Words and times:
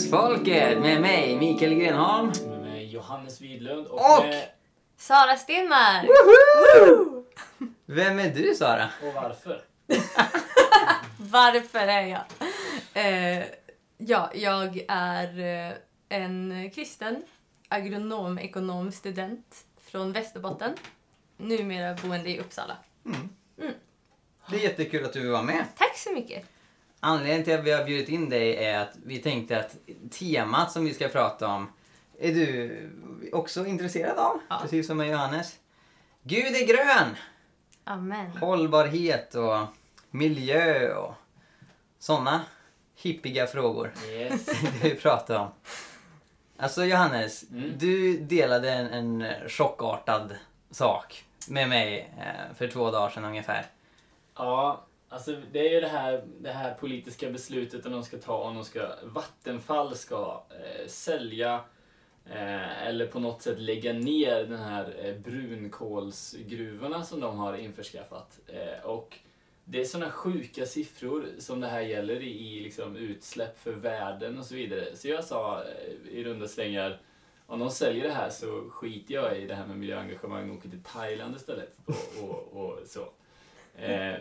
till 0.00 0.08
Jesusfolket 0.08 0.78
med 0.80 1.00
mig, 1.00 1.38
Mikael 1.38 1.74
Grenholm. 1.74 2.32
Med 2.46 2.60
mig 2.60 2.86
Johannes 2.92 3.40
Widlund 3.40 3.86
och, 3.86 4.18
Och- 4.18 4.24
med, 4.24 4.48
Sara 4.96 5.36
Stenmark! 5.36 6.06
Vem 7.86 8.18
är 8.18 8.28
du, 8.30 8.54
Sara? 8.54 8.90
och 9.02 9.14
varför? 9.14 9.62
Varför 11.18 11.78
är 11.78 12.02
jag? 12.02 12.22
Eh, 12.94 13.44
ja, 13.98 14.30
jag 14.34 14.84
är 14.88 15.38
eh, 15.68 15.74
en 16.08 16.70
kristen 16.74 17.22
agronom, 17.68 18.38
ekonom, 18.38 18.92
student 18.92 19.64
från 19.90 20.12
Västerbotten. 20.12 20.74
Numera 21.36 21.94
boende 22.02 22.30
i 22.30 22.38
Uppsala. 22.40 22.76
Det 24.50 24.56
är 24.56 24.60
jättekul 24.60 25.04
att 25.04 25.12
du 25.12 25.28
vara 25.28 25.42
med. 25.42 25.64
Tack 25.78 25.96
så 25.98 26.12
mycket! 26.12 26.46
Anledningen 27.00 27.44
till 27.44 27.54
att 27.58 27.64
vi 27.64 27.70
har 27.72 27.84
bjudit 27.84 28.08
in 28.08 28.28
dig 28.30 28.56
är 28.64 28.78
att 28.78 28.92
vi 29.04 29.18
tänkte 29.18 29.60
att 29.60 29.76
temat 30.10 30.72
som 30.72 30.84
vi 30.84 30.94
ska 30.94 31.08
prata 31.08 31.48
om 31.48 31.72
är 32.20 32.34
du 32.34 32.90
också 33.32 33.66
intresserad 33.66 34.18
av, 34.18 34.38
Ja. 34.48 34.58
precis 34.62 34.86
som 34.86 34.96
med 34.96 35.08
Johannes. 35.10 35.56
Gud 36.22 36.54
är 36.56 36.66
grön! 36.66 37.16
Amen. 37.84 38.30
Hållbarhet 38.36 39.34
och 39.34 39.58
miljö 40.10 40.94
och 40.94 41.14
sådana 41.98 42.40
hippiga 42.96 43.46
frågor. 43.46 43.92
Yes. 44.10 44.46
det 44.82 44.88
vi 44.88 44.94
pratar 44.94 45.38
om. 45.38 45.48
Alltså 46.58 46.84
Johannes, 46.84 47.44
Mm. 47.50 47.72
du 47.78 48.18
delade 48.18 48.70
en, 48.72 48.86
en 49.22 49.48
chockartad 49.48 50.34
sak 50.70 51.24
med 51.48 51.68
mig 51.68 52.12
eh, 52.18 52.54
för 52.56 52.68
två 52.68 52.90
dagar 52.90 53.10
sedan 53.10 53.24
ungefär. 53.24 53.66
Ja, 54.36 54.84
alltså 55.10 55.36
det 55.52 55.68
är 55.68 55.74
ju 55.74 55.80
det 55.80 55.88
här, 55.88 56.24
det 56.40 56.52
här 56.52 56.74
politiska 56.74 57.30
beslutet 57.30 57.86
om 57.86 57.92
de 57.92 58.02
ska 58.02 58.18
ta 58.18 58.36
om 58.36 58.54
de 58.54 58.64
ska, 58.64 58.88
Vattenfall 59.02 59.96
ska 59.96 60.42
eh, 60.50 60.86
sälja 60.86 61.54
eh, 62.26 62.86
eller 62.86 63.06
på 63.06 63.20
något 63.20 63.42
sätt 63.42 63.58
lägga 63.58 63.92
ner 63.92 64.44
den 64.44 64.58
här 64.58 64.94
eh, 65.04 65.14
brunkolsgruvorna 65.14 67.02
som 67.04 67.20
de 67.20 67.38
har 67.38 67.56
införskaffat. 67.56 68.40
Eh, 68.46 68.86
och 68.86 69.18
det 69.64 69.80
är 69.80 69.84
sådana 69.84 70.10
sjuka 70.10 70.66
siffror 70.66 71.26
som 71.38 71.60
det 71.60 71.66
här 71.66 71.80
gäller 71.80 72.20
i, 72.20 72.56
i 72.56 72.60
liksom 72.60 72.96
utsläpp 72.96 73.58
för 73.58 73.72
världen 73.72 74.38
och 74.38 74.44
så 74.44 74.54
vidare. 74.54 74.96
Så 74.96 75.08
jag 75.08 75.24
sa 75.24 75.64
eh, 75.64 76.10
i 76.10 76.24
runda 76.24 76.48
slängar 76.48 77.00
om 77.46 77.58
de 77.58 77.70
säljer 77.70 78.04
det 78.04 78.14
här 78.14 78.30
så 78.30 78.70
skiter 78.70 79.14
jag 79.14 79.38
i 79.38 79.46
det 79.46 79.54
här 79.54 79.66
med 79.66 79.78
miljöengagemang 79.78 80.50
och 80.50 80.56
åker 80.56 80.68
till 80.68 80.82
Thailand 80.82 81.36
istället. 81.36 81.76
Och, 81.86 82.24
och, 82.24 82.64
och 82.64 82.78
så. 82.86 83.08
Eh, 83.76 84.14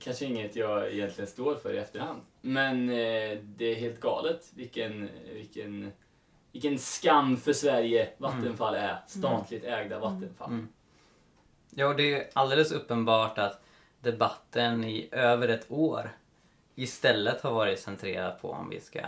Kanske 0.00 0.24
inget 0.24 0.56
jag 0.56 0.92
egentligen 0.92 1.30
står 1.30 1.54
för 1.54 1.74
i 1.74 1.78
efterhand. 1.78 2.20
Men 2.40 2.90
eh, 2.90 3.38
det 3.42 3.64
är 3.64 3.74
helt 3.74 4.00
galet 4.00 4.50
vilken, 4.54 5.08
vilken, 5.32 5.92
vilken 6.52 6.78
skam 6.78 7.36
för 7.36 7.52
Sverige 7.52 8.08
Vattenfall 8.18 8.74
är. 8.74 8.98
Statligt 9.06 9.64
ägda 9.64 9.98
Vattenfall. 9.98 10.50
Mm. 10.50 10.68
Ja, 11.70 11.94
det 11.94 12.14
är 12.14 12.30
alldeles 12.32 12.72
uppenbart 12.72 13.38
att 13.38 13.62
debatten 14.00 14.84
i 14.84 15.08
över 15.12 15.48
ett 15.48 15.70
år 15.70 16.10
istället 16.74 17.40
har 17.40 17.52
varit 17.52 17.80
centrerad 17.80 18.40
på 18.40 18.50
om 18.50 18.70
vi 18.70 18.80
ska 18.80 19.00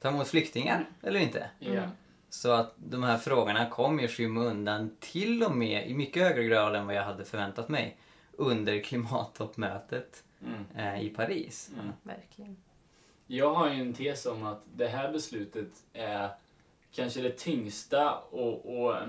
ta 0.00 0.08
emot 0.08 0.28
flyktingar 0.28 0.88
eller 1.02 1.20
inte. 1.20 1.50
Ja. 1.58 1.82
Så 2.30 2.52
att 2.52 2.74
de 2.76 3.02
här 3.02 3.18
frågorna 3.18 3.70
kom 3.70 4.00
i 4.00 4.08
skymundan 4.08 4.96
till 5.00 5.42
och 5.42 5.56
med 5.56 5.90
i 5.90 5.94
mycket 5.94 6.22
högre 6.22 6.44
grad 6.44 6.76
än 6.76 6.86
vad 6.86 6.94
jag 6.94 7.02
hade 7.02 7.24
förväntat 7.24 7.68
mig 7.68 7.98
under 8.40 8.80
klimattoppmötet 8.80 10.24
Mm. 10.46 10.64
eh, 10.94 11.02
i 11.02 11.08
Paris. 11.10 11.70
Mm. 11.74 11.92
Verkligen. 12.02 12.56
Jag 13.26 13.54
har 13.54 13.70
ju 13.70 13.80
en 13.80 13.94
tes 13.94 14.26
om 14.26 14.42
att 14.44 14.62
det 14.76 14.88
här 14.88 15.12
beslutet 15.12 15.68
är 15.92 16.30
kanske 16.92 17.20
det 17.20 17.30
tyngsta 17.38 18.14
och, 18.18 18.80
och 18.80 18.96
eh, 18.96 19.08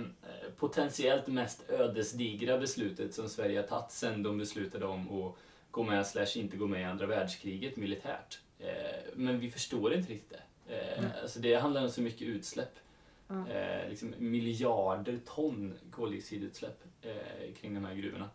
potentiellt 0.58 1.28
mest 1.28 1.70
ödesdigra 1.70 2.58
beslutet 2.58 3.14
som 3.14 3.30
Sverige 3.30 3.60
har 3.60 3.68
tagit 3.68 3.92
sen 3.92 4.24
de 4.24 4.38
beslutade 4.38 4.86
om 4.86 5.22
att 5.22 5.36
gå 5.72 5.84
med 5.84 6.08
slash 6.08 6.28
inte 6.36 6.58
gå 6.58 6.68
med 6.68 6.82
i 6.82 6.84
andra 6.84 7.06
världskriget 7.06 7.76
militärt. 7.78 8.40
Eh, 8.60 9.02
men 9.14 9.40
vi 9.40 9.52
förstår 9.52 9.94
inte 9.94 10.12
riktigt 10.14 10.38
det. 10.68 10.76
Eh, 10.76 11.06
alltså 11.22 11.40
det 11.40 11.56
handlar 11.56 11.84
om 11.84 11.90
så 11.90 12.02
mycket 12.02 12.28
utsläpp. 12.28 12.80
Eh, 13.30 13.90
liksom 13.90 14.14
miljarder 14.18 15.20
ton 15.36 15.74
koldioxidutsläpp 15.92 16.84
eh, 17.02 17.54
kring 17.62 17.74
de 17.74 17.86
här 17.86 17.96
gruvorna. 17.96 18.30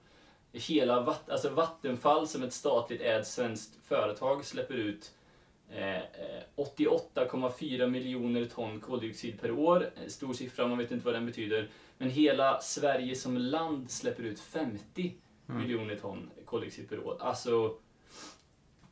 Hela 0.58 1.00
vatt, 1.02 1.30
alltså 1.30 1.48
Vattenfall 1.50 2.28
som 2.28 2.42
ett 2.42 2.52
statligt 2.52 3.00
ägt 3.00 3.26
svenskt 3.26 3.76
företag 3.86 4.44
släpper 4.44 4.74
ut 4.74 5.14
eh, 5.70 5.96
eh, 5.96 6.42
88,4 6.56 7.86
miljoner 7.86 8.44
ton 8.44 8.80
koldioxid 8.80 9.40
per 9.40 9.50
år. 9.50 9.90
Eh, 9.96 10.08
Stor 10.08 10.32
siffra, 10.32 10.66
man 10.66 10.78
vet 10.78 10.90
inte 10.90 11.04
vad 11.04 11.14
den 11.14 11.26
betyder. 11.26 11.68
Men 11.98 12.10
hela 12.10 12.60
Sverige 12.60 13.16
som 13.16 13.36
land 13.36 13.90
släpper 13.90 14.22
ut 14.22 14.40
50 14.40 15.14
Mm. 15.48 15.62
miljoner 15.62 15.96
ton 15.96 16.30
koldioxid 16.44 16.88
per 16.88 17.06
år. 17.06 17.16
Alltså, 17.20 17.74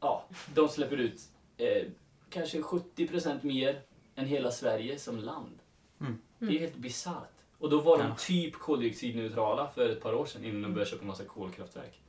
ja, 0.00 0.24
de 0.54 0.68
släpper 0.68 0.96
ut 0.96 1.20
eh, 1.56 1.86
kanske 2.30 2.60
70% 2.60 3.38
mer 3.42 3.80
än 4.14 4.26
hela 4.26 4.50
Sverige 4.50 4.98
som 4.98 5.18
land. 5.18 5.58
Mm. 6.00 6.18
Det 6.38 6.46
är 6.56 6.58
helt 6.60 6.76
bisarrt. 6.76 7.33
Och 7.64 7.70
då 7.70 7.80
var 7.80 7.98
de 7.98 8.06
Ja. 8.08 8.14
typ 8.18 8.54
koldioxidneutrala 8.58 9.68
för 9.74 9.88
ett 9.88 10.02
par 10.02 10.14
år 10.14 10.26
sedan 10.26 10.44
innan 10.44 10.62
de 10.62 10.72
började 10.74 10.90
köpa 10.90 11.04
massa 11.04 11.24
kolkraftverk. 11.24 12.00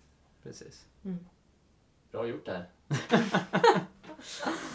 Precis. 0.43 0.85
Bra 2.11 2.27
gjort 2.27 2.45
där. 2.45 2.69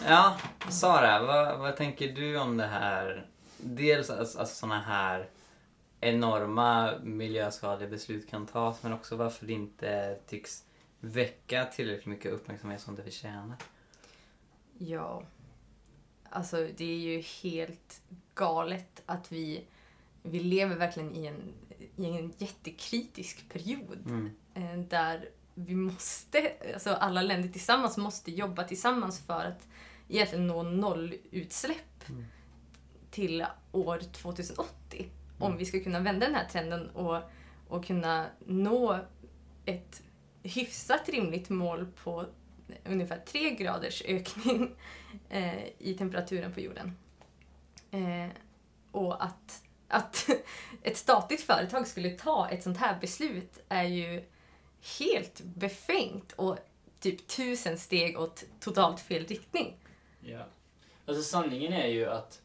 Ja, 0.05 0.37
Sara, 0.69 1.23
vad, 1.25 1.59
vad 1.59 1.75
tänker 1.77 2.07
du 2.11 2.39
om 2.39 2.57
det 2.57 2.65
här? 2.67 3.27
Dels 3.57 4.09
alltså, 4.09 4.39
alltså 4.39 4.55
sådana 4.55 4.81
här 4.81 5.29
enorma 5.99 6.93
miljöskadliga 7.03 7.89
beslut 7.89 8.29
kan 8.29 8.45
tas 8.47 8.83
men 8.83 8.93
också 8.93 9.15
varför 9.15 9.45
det 9.45 9.53
inte 9.53 10.19
tycks 10.27 10.63
väcka 10.99 11.65
tillräckligt 11.65 12.05
mycket 12.05 12.31
uppmärksamhet 12.31 12.81
som 12.81 12.95
det 12.95 13.03
förtjänar. 13.03 13.55
Ja. 14.77 15.23
Alltså 16.29 16.67
det 16.77 16.85
är 16.85 16.97
ju 16.97 17.21
helt 17.21 18.01
galet 18.33 19.01
att 19.05 19.31
vi, 19.31 19.63
vi 20.23 20.39
lever 20.39 20.75
verkligen 20.75 21.15
i 21.15 21.25
en, 21.25 21.53
i 21.95 22.05
en 22.05 22.33
jättekritisk 22.37 23.49
period. 23.49 24.05
Mm. 24.05 24.29
eh, 24.53 24.77
där 24.89 25.29
vi 25.53 25.75
måste, 25.75 26.51
alltså 26.73 26.89
alla 26.89 27.21
länder 27.21 27.49
tillsammans 27.49 27.97
måste 27.97 28.31
jobba 28.31 28.63
tillsammans 28.63 29.19
för 29.19 29.45
att 29.45 29.67
egentligen 30.07 30.47
nå 30.47 30.63
nollutsläpp 30.63 31.77
Mm. 32.09 32.25
till 33.11 33.45
år 33.71 33.99
2080. 33.99 35.09
Om 35.39 35.57
vi 35.57 35.65
ska 35.65 35.79
kunna 35.79 35.99
vända 35.99 36.25
den 36.25 36.35
här 36.35 36.49
trenden 36.49 36.89
och, 36.89 37.21
och 37.67 37.85
kunna 37.85 38.25
nå 38.45 38.99
ett 39.65 40.03
hyfsat 40.43 41.09
rimligt 41.09 41.49
mål 41.49 41.87
på 42.03 42.25
ungefär 42.85 43.17
3 43.25 43.49
graders 43.51 44.03
ökning 44.05 44.75
eh, 45.29 45.65
i 45.77 45.93
temperaturen 45.97 46.53
på 46.53 46.59
jorden. 46.59 46.97
Eh, 47.91 48.27
och 48.91 49.23
att, 49.23 49.63
att 49.91 50.29
ett 50.83 50.97
statligt 50.97 51.41
företag 51.41 51.87
skulle 51.87 52.09
ta 52.09 52.49
ett 52.49 52.63
sånt 52.63 52.77
här 52.77 52.99
beslut 53.01 53.59
är 53.69 53.83
ju 53.83 54.23
helt 54.99 55.41
befängt 55.41 56.31
och 56.31 56.57
typ 56.99 57.27
tusen 57.27 57.77
steg 57.77 58.19
åt 58.19 58.43
totalt 58.59 58.99
fel 58.99 59.25
riktning. 59.25 59.77
Ja. 60.19 60.45
Alltså 61.05 61.23
sanningen 61.23 61.73
är 61.73 61.87
ju 61.87 62.05
att, 62.05 62.41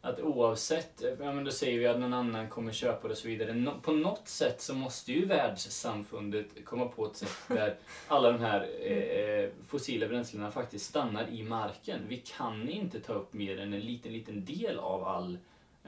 att 0.00 0.20
oavsett, 0.20 1.02
ja 1.20 1.32
men 1.32 1.44
då 1.44 1.50
säger 1.50 1.78
vi 1.78 1.86
att 1.86 2.00
någon 2.00 2.14
annan 2.14 2.48
kommer 2.48 2.72
köpa 2.72 3.08
det 3.08 3.12
och 3.12 3.18
så 3.18 3.28
vidare. 3.28 3.54
No, 3.54 3.80
på 3.82 3.92
något 3.92 4.28
sätt 4.28 4.60
så 4.60 4.74
måste 4.74 5.12
ju 5.12 5.26
världssamfundet 5.26 6.64
komma 6.64 6.86
på 6.86 7.06
ett 7.06 7.16
sätt 7.16 7.36
där 7.48 7.76
alla 8.08 8.32
de 8.32 8.40
här 8.40 8.68
eh, 8.80 8.96
eh, 8.96 9.50
fossila 9.66 10.08
bränslena 10.08 10.50
faktiskt 10.50 10.86
stannar 10.86 11.28
i 11.28 11.42
marken. 11.42 12.00
Vi 12.08 12.16
kan 12.16 12.68
inte 12.68 13.00
ta 13.00 13.12
upp 13.12 13.32
mer 13.32 13.60
än 13.60 13.72
en 13.72 13.80
liten, 13.80 14.12
liten 14.12 14.44
del 14.44 14.78
av, 14.78 15.04
all, 15.04 15.34
eh, 15.34 15.38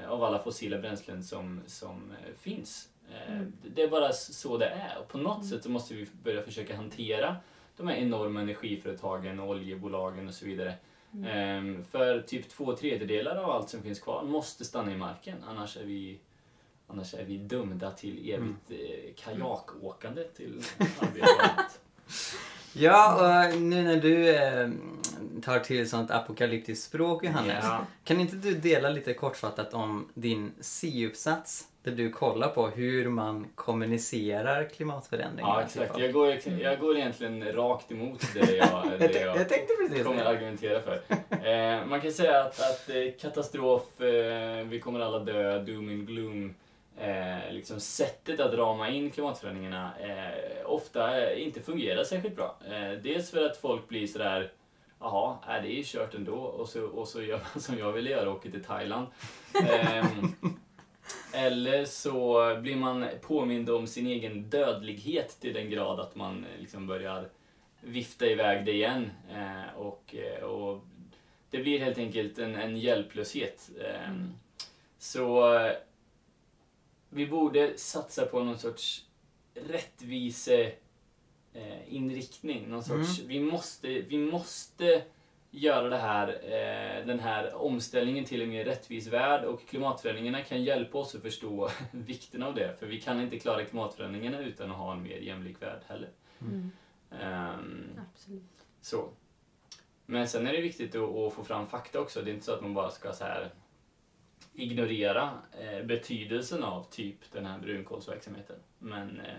av 0.08 0.24
alla 0.24 0.38
fossila 0.38 0.78
bränslen 0.78 1.24
som, 1.24 1.60
som 1.66 2.10
eh, 2.10 2.34
finns. 2.40 2.88
Eh, 3.10 3.40
Det 3.74 3.82
är 3.82 3.88
bara 3.88 4.12
så 4.12 4.58
det 4.58 4.66
är. 4.66 4.98
Och 5.00 5.08
på 5.08 5.18
något 5.18 5.46
sätt 5.46 5.62
så 5.62 5.70
måste 5.70 5.94
vi 5.94 6.06
börja 6.22 6.42
försöka 6.42 6.76
hantera 6.76 7.36
de 7.76 7.88
här 7.88 7.96
enorma 7.96 8.40
energiföretagen, 8.40 9.40
och 9.40 9.48
oljebolagen 9.48 10.28
och 10.28 10.34
så 10.34 10.44
vidare. 10.46 10.74
Ehm, 11.26 11.84
för 11.84 12.20
typ 12.20 12.48
två 12.48 12.76
tredjedelar 12.76 13.36
av 13.36 13.50
allt 13.50 13.68
som 13.68 13.82
finns 13.82 14.00
kvar 14.00 14.22
måste 14.22 14.64
stanna 14.64 14.92
i 14.92 14.96
marken. 14.96 15.36
Annars 15.48 15.76
är 15.76 15.84
vi, 15.84 16.18
annars 16.86 17.14
är 17.14 17.24
vi 17.24 17.36
dömda 17.38 17.90
till 17.90 18.30
evigt 18.30 18.70
eh, 18.70 19.14
kajakåkande 19.24 20.24
till 20.24 20.62
arbetet. 21.00 21.80
Ja, 22.74 23.14
och 23.52 23.60
nu 23.60 23.82
när 23.82 23.96
du 23.96 24.28
eh, 24.36 24.68
tar 25.44 25.58
till 25.58 25.90
sånt 25.90 26.10
apokalyptiskt 26.10 26.84
språk 26.84 27.24
Johannes. 27.24 27.64
Ja. 27.64 27.86
Kan 28.04 28.20
inte 28.20 28.36
du 28.36 28.54
dela 28.54 28.88
lite 28.88 29.14
kortfattat 29.14 29.74
om 29.74 30.08
din 30.14 30.52
C-uppsats 30.60 31.64
där 31.82 31.92
du 31.92 32.10
kollar 32.10 32.48
på 32.48 32.68
hur 32.68 33.08
man 33.08 33.46
kommunicerar 33.54 34.68
klimatförändringar? 34.68 35.48
Ja, 35.48 35.62
exakt. 35.62 35.98
Jag 35.98 36.12
går, 36.12 36.38
jag 36.60 36.78
går 36.80 36.96
egentligen 36.96 37.52
rakt 37.52 37.92
emot 37.92 38.20
det 38.34 38.56
jag, 38.56 38.68
det 38.98 39.20
jag, 39.20 39.36
jag 39.36 39.48
tänkte 39.48 39.74
precis 39.80 40.04
kommer 40.04 40.24
det. 40.24 40.28
argumentera 40.28 40.80
för. 40.80 41.00
Eh, 41.42 41.86
man 41.86 42.00
kan 42.00 42.12
säga 42.12 42.40
att, 42.44 42.60
att 42.60 42.90
katastrof, 43.20 44.00
eh, 44.00 44.66
vi 44.66 44.80
kommer 44.80 45.00
alla 45.00 45.18
dö, 45.18 45.58
doom 45.58 45.88
and 45.88 46.06
gloom. 46.06 46.54
Eh, 46.98 47.52
liksom 47.52 47.80
sättet 47.80 48.40
att 48.40 48.54
rama 48.54 48.88
in 48.88 49.10
klimatförändringarna 49.10 49.90
eh, 50.00 50.70
ofta 50.70 51.34
inte 51.34 51.60
fungerar 51.60 52.04
särskilt 52.04 52.36
bra. 52.36 52.56
Eh, 52.70 52.98
dels 53.02 53.30
för 53.30 53.46
att 53.46 53.56
folk 53.56 53.88
blir 53.88 54.06
sådär 54.06 54.50
Jaha, 55.02 55.38
äh, 55.56 55.62
det 55.62 55.68
är 55.68 55.76
ju 55.76 55.82
kört 55.84 56.14
ändå 56.14 56.34
och 56.34 56.68
så, 56.68 56.82
och 56.86 57.08
så 57.08 57.22
gör 57.22 57.40
man 57.52 57.62
som 57.62 57.78
jag 57.78 57.92
ville 57.92 58.10
göra 58.10 58.30
och 58.30 58.36
åker 58.36 58.50
till 58.50 58.64
Thailand. 58.64 59.06
Ehm, 59.54 60.34
eller 61.32 61.84
så 61.84 62.56
blir 62.60 62.76
man 62.76 63.06
påmind 63.22 63.70
om 63.70 63.86
sin 63.86 64.06
egen 64.06 64.50
dödlighet 64.50 65.40
till 65.40 65.54
den 65.54 65.70
grad 65.70 66.00
att 66.00 66.14
man 66.14 66.44
eh, 66.44 66.60
liksom 66.60 66.86
börjar 66.86 67.28
vifta 67.80 68.26
iväg 68.26 68.66
det 68.66 68.72
igen. 68.72 69.10
Eh, 69.30 69.76
och, 69.76 70.14
eh, 70.14 70.44
och 70.44 70.80
det 71.50 71.58
blir 71.58 71.78
helt 71.78 71.98
enkelt 71.98 72.38
en, 72.38 72.54
en 72.54 72.76
hjälplöshet. 72.76 73.70
Eh, 73.80 74.12
Så 74.98 75.54
eh, 75.54 75.72
vi 77.08 77.26
borde 77.26 77.78
satsa 77.78 78.26
på 78.26 78.42
någon 78.42 78.58
sorts 78.58 79.04
rättvise 79.54 80.72
eh, 81.54 81.94
inriktning. 81.94 82.68
Någon 82.68 82.84
sorts, 82.84 83.20
vi, 83.20 83.40
måste, 83.40 83.88
vi 83.88 84.18
måste 84.18 85.02
göra 85.50 85.88
det 85.88 85.96
här, 85.96 86.28
eh, 86.28 87.06
den 87.06 87.20
här 87.20 87.54
omställningen 87.54 88.24
till 88.24 88.42
en 88.42 88.48
mer 88.48 88.64
rättvis 88.64 89.06
värld 89.06 89.44
och 89.44 89.66
klimatförändringarna 89.68 90.42
kan 90.44 90.64
hjälpa 90.64 90.98
oss 90.98 91.14
att 91.14 91.22
förstå 91.22 91.70
vikten 91.90 92.42
av 92.42 92.54
det. 92.54 92.76
För 92.78 92.86
vi 92.86 93.00
kan 93.00 93.20
inte 93.20 93.38
klara 93.38 93.64
klimatförändringarna 93.64 94.40
utan 94.40 94.70
att 94.70 94.76
ha 94.76 94.92
en 94.92 95.02
mer 95.02 95.18
jämlik 95.18 95.62
värld 95.62 95.80
heller. 95.86 96.10
Mm. 96.40 96.70
Ehm, 97.20 98.00
Absolut. 98.12 98.66
så. 98.80 99.08
Men 100.06 100.28
sen 100.28 100.46
är 100.46 100.52
det 100.52 100.60
viktigt 100.60 100.94
att, 100.94 101.14
att 101.14 101.32
få 101.32 101.44
fram 101.44 101.66
fakta 101.66 102.00
också. 102.00 102.22
Det 102.22 102.30
är 102.30 102.34
inte 102.34 102.46
så 102.46 102.52
att 102.52 102.62
man 102.62 102.74
bara 102.74 102.90
ska 102.90 103.12
så 103.12 103.24
här 103.24 103.50
ignorera 104.54 105.30
eh, 105.60 105.86
betydelsen 105.86 106.64
av 106.64 106.84
typ 106.90 107.32
den 107.32 107.46
här 107.46 107.58
brunkolsverksamheten. 107.58 108.56
Men, 108.78 109.20
eh, 109.20 109.34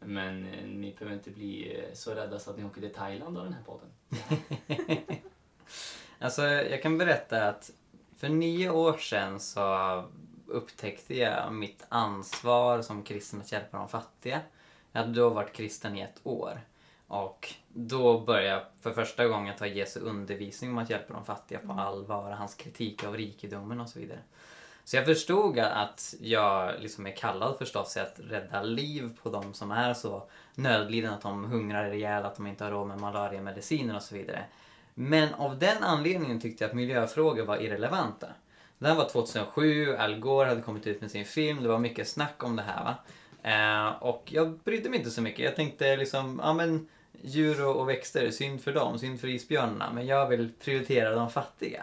men 0.00 0.46
eh, 0.46 0.64
ni 0.64 0.94
behöver 0.98 1.16
inte 1.16 1.30
bli 1.30 1.76
eh, 1.76 1.94
så 1.94 2.14
rädda 2.14 2.38
så 2.38 2.50
att 2.50 2.58
ni 2.58 2.64
åker 2.64 2.80
till 2.80 2.94
Thailand 2.94 3.38
av 3.38 3.44
den 3.44 3.52
här 3.52 3.62
podden. 3.62 3.88
Alltså, 6.22 6.42
jag 6.42 6.82
kan 6.82 6.98
berätta 6.98 7.48
att 7.48 7.70
för 8.16 8.28
nio 8.28 8.70
år 8.70 8.98
sedan 8.98 9.40
så 9.40 10.04
upptäckte 10.46 11.14
jag 11.14 11.52
mitt 11.52 11.86
ansvar 11.88 12.82
som 12.82 13.02
kristen 13.02 13.40
att 13.40 13.52
hjälpa 13.52 13.78
de 13.78 13.88
fattiga. 13.88 14.40
Jag 14.92 15.00
hade 15.00 15.12
då 15.12 15.28
varit 15.28 15.52
kristen 15.52 15.96
i 15.96 16.00
ett 16.00 16.20
år. 16.22 16.60
Och 17.06 17.54
då 17.68 18.20
började 18.20 18.48
jag 18.48 18.62
för 18.80 18.92
första 18.92 19.28
gången 19.28 19.56
ta 19.58 19.66
Jesu 19.66 20.00
undervisning 20.00 20.70
om 20.70 20.78
att 20.78 20.90
hjälpa 20.90 21.14
de 21.14 21.24
fattiga 21.24 21.58
på 21.58 21.72
allvar, 21.72 22.30
hans 22.30 22.54
kritik 22.54 23.04
av 23.04 23.16
rikedomen 23.16 23.80
och 23.80 23.88
så 23.88 23.98
vidare. 23.98 24.20
Så 24.84 24.96
jag 24.96 25.06
förstod 25.06 25.58
att 25.58 26.14
jag 26.20 26.74
liksom 26.80 27.06
är 27.06 27.16
kallad 27.16 27.58
förstås 27.58 27.92
till 27.92 28.02
att 28.02 28.20
rädda 28.30 28.62
liv 28.62 29.18
på 29.22 29.30
de 29.30 29.54
som 29.54 29.70
är 29.70 29.94
så 29.94 30.22
nödlidande 30.54 31.16
att 31.16 31.22
de 31.22 31.44
hungrar 31.44 31.92
ihjäl, 31.92 32.24
att 32.24 32.36
de 32.36 32.46
inte 32.46 32.64
har 32.64 32.70
råd 32.70 32.88
med 32.88 33.00
malariamediciner 33.00 33.96
och 33.96 34.02
så 34.02 34.14
vidare. 34.14 34.44
Men 34.94 35.34
av 35.34 35.58
den 35.58 35.82
anledningen 35.82 36.40
tyckte 36.40 36.64
jag 36.64 36.68
att 36.68 36.76
miljöfrågor 36.76 37.44
var 37.44 37.56
irrelevanta. 37.56 38.26
Det 38.78 38.88
här 38.88 38.94
var 38.94 39.08
2007, 39.08 39.96
Al 39.96 40.18
Gore 40.18 40.48
hade 40.48 40.62
kommit 40.62 40.86
ut 40.86 41.00
med 41.00 41.10
sin 41.10 41.24
film, 41.24 41.62
det 41.62 41.68
var 41.68 41.78
mycket 41.78 42.08
snack 42.08 42.44
om 42.44 42.56
det 42.56 42.62
här. 42.62 42.84
Va? 42.84 42.94
Eh, 43.42 44.02
och 44.02 44.22
jag 44.32 44.58
brydde 44.58 44.90
mig 44.90 44.98
inte 44.98 45.10
så 45.10 45.22
mycket. 45.22 45.44
Jag 45.44 45.56
tänkte 45.56 45.96
liksom, 45.96 46.40
ja 46.44 46.52
men 46.52 46.88
djur 47.22 47.66
och, 47.66 47.76
och 47.76 47.88
växter, 47.88 48.30
synd 48.30 48.62
för 48.62 48.72
dem, 48.72 48.98
synd 48.98 49.20
för 49.20 49.28
isbjörnarna. 49.28 49.92
Men 49.92 50.06
jag 50.06 50.28
vill 50.28 50.52
prioritera 50.64 51.14
de 51.14 51.30
fattiga. 51.30 51.82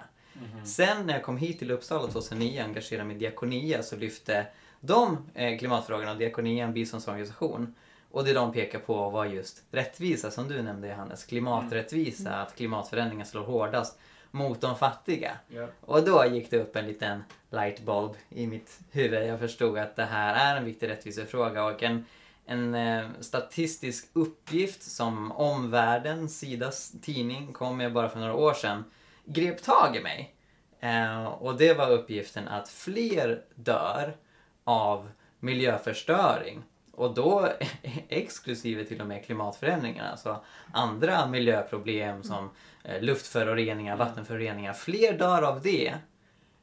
Sen 0.66 1.06
när 1.06 1.14
jag 1.14 1.24
kom 1.24 1.38
hit 1.38 1.60
till 1.60 1.72
Uppsala 1.72 2.08
2009 2.08 2.60
och 2.60 2.66
engagerade 2.66 3.08
mig 3.08 3.16
i 3.16 3.20
Diakonia 3.20 3.84
så 3.84 3.96
lyfte 3.96 4.48
de 4.80 5.18
eh, 5.34 5.58
klimatfrågorna, 5.58 6.16
Diakonia 6.16 6.66
en 6.66 6.74
biståndsorganisation. 6.74 7.76
Och 8.12 8.26
det 8.26 8.34
de 8.34 8.52
pekar 8.52 8.80
på 8.80 9.10
var 9.10 9.26
just 9.26 9.64
rättvisa 9.72 10.32
som 10.32 10.48
du 10.48 10.62
nämnde 10.62 10.88
Johannes. 10.88 11.24
Klimaträttvisa, 11.24 12.36
att 12.36 12.56
klimatförändringar 12.56 13.26
slår 13.26 13.44
hårdast 13.44 14.00
mot 14.32 14.62
de 14.62 14.78
fattiga. 14.78 15.32
Ja. 15.48 15.68
Och 15.82 16.04
då 16.04 16.26
gick 16.26 16.52
det 16.52 16.60
upp 16.60 16.76
en 16.76 16.88
liten 16.88 17.24
lightbulb 17.50 18.12
i 18.30 18.48
mitt 18.48 18.80
huvud. 18.92 19.28
Jag 19.28 19.40
förstod 19.40 19.78
att 19.78 19.96
det 19.96 20.06
här 20.06 20.54
är 20.54 20.58
en 20.58 20.66
viktig 20.66 20.90
rättvisefråga 20.90 21.66
och 21.66 21.84
en, 21.84 22.06
en 22.46 22.76
eh, 22.76 23.06
statistisk 23.20 24.10
uppgift 24.14 24.84
som 24.84 25.32
omvärlden, 25.32 26.30
Sidas 26.30 26.94
tidning, 27.02 27.54
kom 27.54 27.78
med 27.78 27.94
bara 27.94 28.10
för 28.10 28.20
några 28.20 28.36
år 28.36 28.54
sedan, 28.54 28.84
grep 29.28 29.64
tag 29.64 29.96
i 29.96 30.02
mig. 30.02 30.36
Eh, 30.80 31.26
och 31.26 31.58
det 31.58 31.74
var 31.74 31.92
uppgiften 31.92 32.48
att 32.48 32.70
fler 32.70 33.42
dör 33.56 34.16
av 34.64 35.12
miljöförstöring. 35.40 36.64
Och 36.92 37.14
då 37.14 37.50
exklusive 38.10 38.84
till 38.84 39.02
och 39.02 39.08
med 39.08 39.26
klimatförändringarna. 39.26 40.12
Alltså 40.12 40.44
andra 40.72 41.28
miljöproblem 41.28 42.24
som 42.24 42.50
eh, 42.84 43.02
luftföroreningar, 43.02 43.98
vattenföroreningar. 43.98 44.74
Fler 44.74 45.18
dör 45.18 45.42
av 45.42 45.62
det 45.62 45.94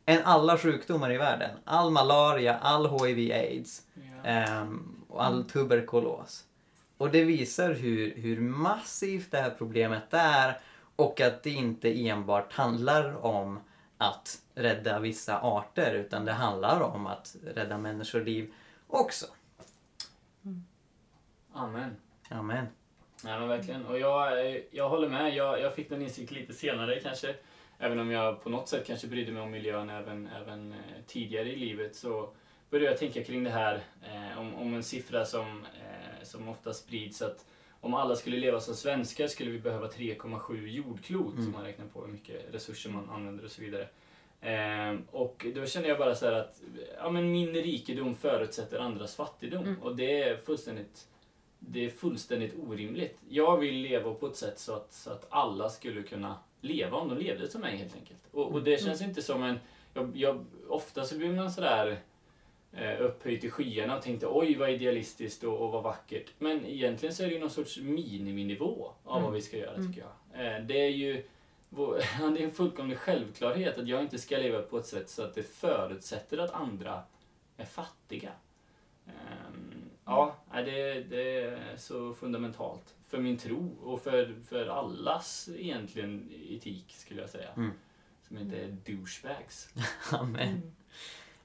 än 0.06 0.24
alla 0.24 0.58
sjukdomar 0.58 1.12
i 1.12 1.16
världen. 1.18 1.50
All 1.64 1.90
malaria, 1.90 2.58
all 2.58 3.00
HIV 3.00 3.32
aids 3.32 3.82
ehm, 4.24 5.04
och 5.08 5.24
all 5.24 5.44
tuberkulos. 5.44 6.44
Och 6.96 7.10
det 7.10 7.24
visar 7.24 7.72
hur, 7.72 8.14
hur 8.16 8.40
massivt 8.40 9.30
det 9.30 9.38
här 9.38 9.54
problemet 9.58 10.14
är 10.14 10.58
och 10.96 11.20
att 11.20 11.42
det 11.42 11.50
inte 11.50 12.08
enbart 12.08 12.52
handlar 12.52 13.26
om 13.26 13.60
att 13.98 14.42
rädda 14.54 15.00
vissa 15.00 15.40
arter 15.40 15.94
utan 15.94 16.24
det 16.24 16.32
handlar 16.32 16.80
om 16.80 17.06
att 17.06 17.36
rädda 17.44 17.78
människoliv 17.78 18.52
också. 18.86 19.26
Amen. 21.52 21.96
Amen. 22.28 22.66
Nej 23.24 23.38
men 23.38 23.48
verkligen. 23.48 23.86
Och 23.86 23.98
jag, 23.98 24.62
jag 24.70 24.88
håller 24.88 25.08
med. 25.08 25.34
Jag, 25.34 25.60
jag 25.60 25.74
fick 25.74 25.88
den 25.88 26.02
insikt 26.02 26.30
lite 26.30 26.52
senare 26.52 27.00
kanske. 27.00 27.34
Även 27.78 27.98
om 27.98 28.10
jag 28.10 28.42
på 28.42 28.50
något 28.50 28.68
sätt 28.68 28.86
kanske 28.86 29.06
brydde 29.06 29.32
mig 29.32 29.42
om 29.42 29.50
miljön 29.50 29.90
även, 29.90 30.28
även 30.42 30.72
eh, 30.72 30.78
tidigare 31.06 31.48
i 31.48 31.56
livet 31.56 31.96
så 31.96 32.30
började 32.70 32.90
jag 32.90 32.98
tänka 32.98 33.24
kring 33.24 33.44
det 33.44 33.50
här 33.50 33.80
eh, 34.02 34.38
om, 34.38 34.54
om 34.54 34.74
en 34.74 34.82
siffra 34.82 35.24
som, 35.24 35.66
eh, 35.80 36.24
som 36.24 36.48
ofta 36.48 36.72
sprids 36.72 37.22
att 37.22 37.44
om 37.84 37.94
alla 37.94 38.16
skulle 38.16 38.36
leva 38.36 38.60
som 38.60 38.74
svenskar 38.74 39.26
skulle 39.26 39.50
vi 39.50 39.58
behöva 39.58 39.88
3,7 39.88 40.66
jordklot 40.68 41.32
Mm. 41.32 41.44
som 41.44 41.52
man 41.52 41.64
räknar 41.64 41.86
på 41.86 42.00
hur 42.00 42.12
mycket 42.12 42.54
resurser 42.54 42.90
man 42.90 43.10
använder 43.10 43.44
och 43.44 43.50
så 43.50 43.62
vidare. 43.62 43.88
Eh, 44.40 44.98
och 45.10 45.46
då 45.54 45.66
kände 45.66 45.88
jag 45.88 45.98
bara 45.98 46.14
så 46.14 46.26
här 46.26 46.32
att 46.32 46.60
ja, 46.98 47.10
men 47.10 47.32
min 47.32 47.54
rikedom 47.54 48.14
förutsätter 48.14 48.78
andras 48.78 49.16
fattigdom 49.16 49.62
Mm. 49.62 49.82
och 49.82 49.96
det 49.96 50.22
är 50.22 50.36
fullständigt 50.36 51.06
det 51.58 51.84
är 51.84 51.90
fullständigt 51.90 52.54
orimligt. 52.68 53.18
Jag 53.28 53.56
vill 53.56 53.74
leva 53.74 54.14
på 54.14 54.26
ett 54.26 54.36
sätt 54.36 54.58
så 54.58 54.74
att, 54.74 54.92
så 54.92 55.10
att 55.10 55.26
alla 55.28 55.68
skulle 55.68 56.02
kunna 56.02 56.38
leva 56.60 56.96
om 56.96 57.08
de 57.08 57.18
levde 57.18 57.48
som 57.48 57.60
mig 57.60 57.76
helt 57.76 57.94
enkelt. 57.96 58.20
Och, 58.30 58.52
och 58.52 58.62
det 58.62 58.82
känns 58.82 59.02
inte 59.02 59.22
som 59.22 59.42
en... 59.42 59.58
Jag, 59.94 60.16
jag, 60.16 60.44
ofta 60.68 61.04
så 61.04 61.18
blir 61.18 61.32
man 61.32 61.52
sådär 61.52 62.00
eh, 62.76 63.00
upphöjd 63.00 63.44
i 63.44 63.50
skyarna 63.50 63.96
och 63.96 64.02
tänkte 64.02 64.26
oj 64.26 64.56
vad 64.56 64.70
idealistiskt 64.70 65.44
och, 65.44 65.60
och 65.60 65.72
vad 65.72 65.82
vackert. 65.82 66.30
Men 66.38 66.66
egentligen 66.66 67.14
så 67.14 67.22
är 67.22 67.26
det 67.26 67.34
ju 67.34 67.40
någon 67.40 67.50
sorts 67.50 67.78
miniminivå 67.78 68.92
av 69.04 69.22
vad 69.22 69.32
vi 69.32 69.42
ska 69.42 69.56
göra 69.56 69.76
tycker 69.76 70.00
jag. 70.00 70.46
Eh, 70.46 70.66
det 70.66 70.80
är 70.80 70.90
ju 70.90 71.24
det 72.18 72.40
är 72.40 72.44
en 72.44 72.52
fullkomlig 72.52 72.98
självklarhet 72.98 73.78
att 73.78 73.88
jag 73.88 74.02
inte 74.02 74.18
ska 74.18 74.36
leva 74.36 74.62
på 74.62 74.78
ett 74.78 74.86
sätt 74.86 75.10
så 75.10 75.22
att 75.22 75.34
det 75.34 75.42
förutsätter 75.42 76.38
att 76.38 76.50
andra 76.50 77.02
är 77.56 77.64
fattiga. 77.64 78.32
Ehm, 79.06 79.90
ja, 80.04 80.36
det, 80.52 81.00
det 81.00 81.42
är 81.42 81.76
så 81.76 82.14
fundamentalt 82.14 82.94
för 83.08 83.18
min 83.18 83.38
tro 83.38 83.76
och 83.82 84.02
för, 84.02 84.34
för 84.48 84.66
allas 84.66 85.48
egentligen 85.56 86.30
etik 86.50 86.92
skulle 86.92 87.20
jag 87.20 87.30
säga. 87.30 87.48
Mm. 87.56 87.70
Som 88.22 88.38
inte 88.38 88.56
är 88.56 88.76
douchebags. 88.84 89.74
Amen. 90.12 90.74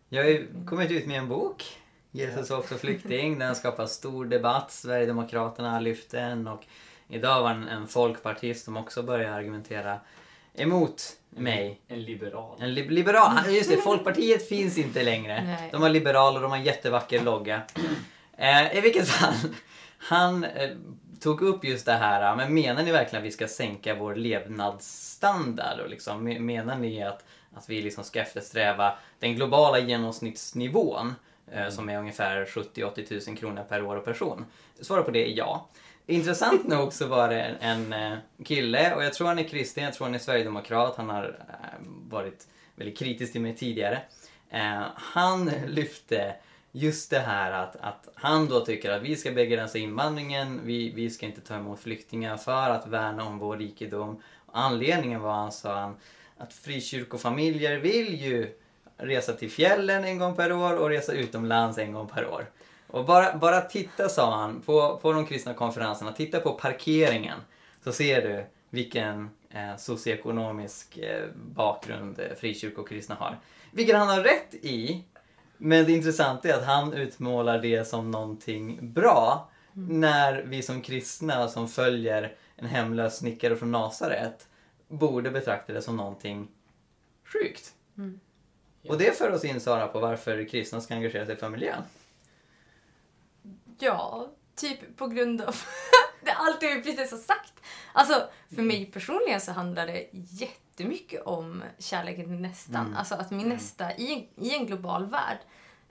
Jag 0.09 0.23
har 0.23 0.29
ju 0.29 0.47
kommit 0.65 0.91
ut 0.91 1.05
med 1.07 1.17
en 1.17 1.27
bok. 1.27 1.77
Jesus 2.11 2.49
var 2.49 2.57
också 2.57 2.75
flykting. 2.77 3.39
Den 3.39 3.55
skapar 3.55 3.85
stor 3.85 4.25
debatt. 4.25 4.71
Sverigedemokraterna 4.71 5.79
lyfte 5.79 6.17
den 6.21 6.47
och 6.47 6.63
idag 7.07 7.41
var 7.43 7.53
det 7.53 7.69
en, 7.71 7.87
folkpartist 7.87 8.65
som 8.65 8.77
också 8.77 9.03
började 9.03 9.35
argumentera 9.35 9.99
emot 10.53 11.03
mig. 11.29 11.81
En 11.87 12.01
liberal. 12.03 12.57
En 12.61 12.73
li- 12.73 12.89
liberal. 12.89 13.37
Just 13.49 13.69
det, 13.69 13.77
Folkpartiet 13.77 14.47
finns 14.49 14.77
inte 14.77 15.03
längre. 15.03 15.43
Nej. 15.43 15.69
De 15.71 15.81
har 15.81 15.89
liberaler, 15.89 16.41
de 16.41 16.51
har 16.51 16.57
en 16.57 16.63
jättevacker 16.63 17.23
logga. 17.23 17.61
Eh, 18.37 18.77
I 18.77 18.81
vilket 18.81 19.07
fall. 19.07 19.33
Han 19.97 20.43
eh, 20.43 20.69
tog 21.19 21.41
upp 21.41 21.63
just 21.65 21.85
det 21.85 21.93
här, 21.93 22.35
men 22.35 22.53
menar 22.53 22.83
ni 22.83 22.91
verkligen 22.91 23.21
att 23.23 23.27
vi 23.27 23.31
ska 23.31 23.47
sänka 23.47 23.95
vår 23.95 24.15
levnadsstandard? 24.15 25.79
Och 25.79 25.89
liksom, 25.89 26.27
me- 26.27 26.39
menar 26.39 26.77
ni 26.77 27.03
att, 27.03 27.23
att 27.59 27.69
vi 27.69 27.81
liksom 27.81 28.03
ska 28.03 28.19
eftersträva 28.19 28.93
den 29.19 29.35
globala 29.35 29.79
genomsnittsnivån 29.79 31.15
eh, 31.51 31.69
som 31.69 31.89
är 31.89 31.97
ungefär 31.97 32.45
70-80 32.45 33.29
000 33.29 33.37
kronor 33.37 33.63
per 33.69 33.83
år 33.83 33.95
och 33.95 34.05
person? 34.05 34.45
Svaret 34.81 35.05
på 35.05 35.11
det 35.11 35.31
är 35.31 35.37
ja. 35.37 35.67
Intressant 36.05 36.67
nog 36.67 36.93
så 36.93 37.07
var 37.07 37.29
det 37.29 37.41
en, 37.41 37.93
eh, 37.93 38.17
kille, 38.45 38.95
och 38.95 39.03
jag 39.03 39.13
tror 39.13 39.27
han 39.27 39.39
är 39.39 39.43
kristen, 39.43 39.83
jag 39.83 39.93
tror 39.93 40.07
han 40.07 40.15
är 40.15 40.19
sverigedemokrat, 40.19 40.95
han 40.97 41.09
har 41.09 41.23
eh, 41.49 41.55
varit 42.09 42.47
väldigt 42.75 42.97
kritisk 42.97 43.31
till 43.31 43.41
mig 43.41 43.55
tidigare. 43.55 44.01
Han 44.95 45.51
lyfte 45.67 46.35
just 46.71 47.09
det 47.09 47.19
här 47.19 47.51
att, 47.51 47.75
att 47.75 48.09
han 48.15 48.47
då 48.47 48.59
tycker 48.59 48.91
att 48.91 49.01
vi 49.01 49.15
ska 49.15 49.31
begränsa 49.31 49.77
invandringen, 49.77 50.61
vi, 50.63 50.91
vi 50.91 51.09
ska 51.09 51.25
inte 51.25 51.41
ta 51.41 51.55
emot 51.55 51.79
flyktingar 51.79 52.37
för 52.37 52.69
att 52.69 52.87
värna 52.87 53.25
om 53.25 53.39
vår 53.39 53.57
rikedom. 53.57 54.21
Anledningen 54.51 55.21
var, 55.21 55.33
han 55.33 55.51
sa 55.51 55.79
han, 55.79 55.95
att 56.39 56.53
frikyrkofamiljer 56.53 57.77
vill 57.77 58.21
ju 58.21 58.55
resa 58.97 59.33
till 59.33 59.51
fjällen 59.51 60.03
en 60.03 60.17
gång 60.17 60.35
per 60.35 60.51
år 60.51 60.73
och 60.75 60.89
resa 60.89 61.13
utomlands 61.13 61.77
en 61.77 61.93
gång 61.93 62.07
per 62.07 62.27
år. 62.27 62.49
Och 62.87 63.05
bara, 63.05 63.37
bara 63.37 63.61
titta, 63.61 64.09
sa 64.09 64.35
han, 64.35 64.61
på, 64.61 64.99
på 65.01 65.13
de 65.13 65.25
kristna 65.25 65.53
konferenserna, 65.53 66.11
titta 66.11 66.39
på 66.39 66.53
parkeringen 66.53 67.39
så 67.83 67.91
ser 67.91 68.21
du 68.21 68.45
vilken 68.69 69.29
eh, 69.49 69.77
socioekonomisk 69.77 70.97
eh, 70.97 71.25
bakgrund 71.35 72.19
eh, 72.19 72.35
frikyrkokristna 72.37 73.15
har. 73.15 73.37
Vilket 73.71 73.95
han 73.95 74.07
har 74.07 74.23
rätt 74.23 74.53
i, 74.53 75.03
men 75.57 75.85
det 75.85 75.91
intressanta 75.91 76.49
är 76.49 76.53
att 76.53 76.65
han 76.65 76.93
utmålar 76.93 77.61
det 77.61 77.87
som 77.87 78.11
någonting 78.11 78.79
bra 78.81 79.49
när 79.73 80.43
vi 80.45 80.61
som 80.61 80.81
kristna 80.81 81.47
som 81.47 81.67
följer 81.67 82.35
en 82.55 82.67
hemlös 82.67 83.17
snickare 83.17 83.55
från 83.55 83.71
Nasaret 83.71 84.47
borde 84.89 85.31
betrakta 85.31 85.73
det 85.73 85.81
som 85.81 85.97
någonting 85.97 86.47
sjukt. 87.23 87.73
Och 88.87 88.97
det 88.97 89.17
för 89.17 89.31
oss 89.31 89.45
in 89.45 89.61
Sara 89.61 89.87
på 89.87 89.99
varför 89.99 90.47
kristna 90.49 90.81
ska 90.81 90.93
engagera 90.93 91.25
sig 91.25 91.35
för 91.35 91.49
miljön. 91.49 91.83
Ja, 93.79 94.29
typ 94.55 94.97
på 94.97 95.07
grund 95.07 95.41
av 95.41 95.55
det 96.21 96.31
allt 96.31 96.63
vi 96.63 96.81
precis 96.81 97.11
har 97.11 97.17
sagt. 97.17 97.53
Alltså, 97.93 98.29
för 98.55 98.61
mig 98.61 98.85
personligen 98.85 99.41
så 99.41 99.51
handlar 99.51 99.87
det 99.87 100.07
jättemycket 100.11 101.21
om 101.21 101.63
kärleken 101.77 102.25
till 102.25 102.41
nästan. 102.41 102.85
Mm. 102.85 102.97
Alltså 102.97 103.15
att 103.15 103.31
min 103.31 103.49
nästa, 103.49 103.95
i 103.95 104.13
en, 104.13 104.45
i 104.45 104.55
en 104.55 104.65
global 104.65 105.05
värld 105.05 105.37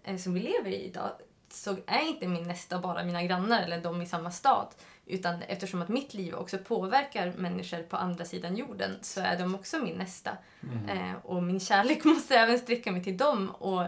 eh, 0.05 0.17
som 0.17 0.35
vi 0.35 0.41
lever 0.41 0.71
i 0.71 0.85
idag, 0.85 1.11
så 1.51 1.77
är 1.87 2.09
inte 2.09 2.29
min 2.29 2.49
nästa 2.49 2.79
bara 2.79 3.05
mina 3.05 3.23
grannar 3.23 3.63
eller 3.63 3.81
de 3.81 4.03
i 4.03 4.07
samma 4.07 4.31
stad. 4.31 4.75
Utan 5.09 5.43
eftersom 5.43 5.83
att 5.83 5.89
mitt 5.89 6.15
liv 6.15 6.35
också 6.35 6.59
påverkar 6.59 7.33
människor 7.33 7.83
på 7.83 7.97
andra 7.97 8.25
sidan 8.25 8.57
jorden 8.57 8.91
så 9.01 9.21
är 9.21 9.39
de 9.39 9.55
också 9.55 9.79
min 9.79 9.97
nästa. 9.99 10.31
Eh, 10.89 11.13
och 11.23 11.43
min 11.43 11.61
kärlek 11.61 12.05
måste 12.15 12.37
även 12.37 12.59
sträcka 12.59 12.93
mig 12.93 13.05
till 13.05 13.17
dem. 13.17 13.51
Och 13.51 13.85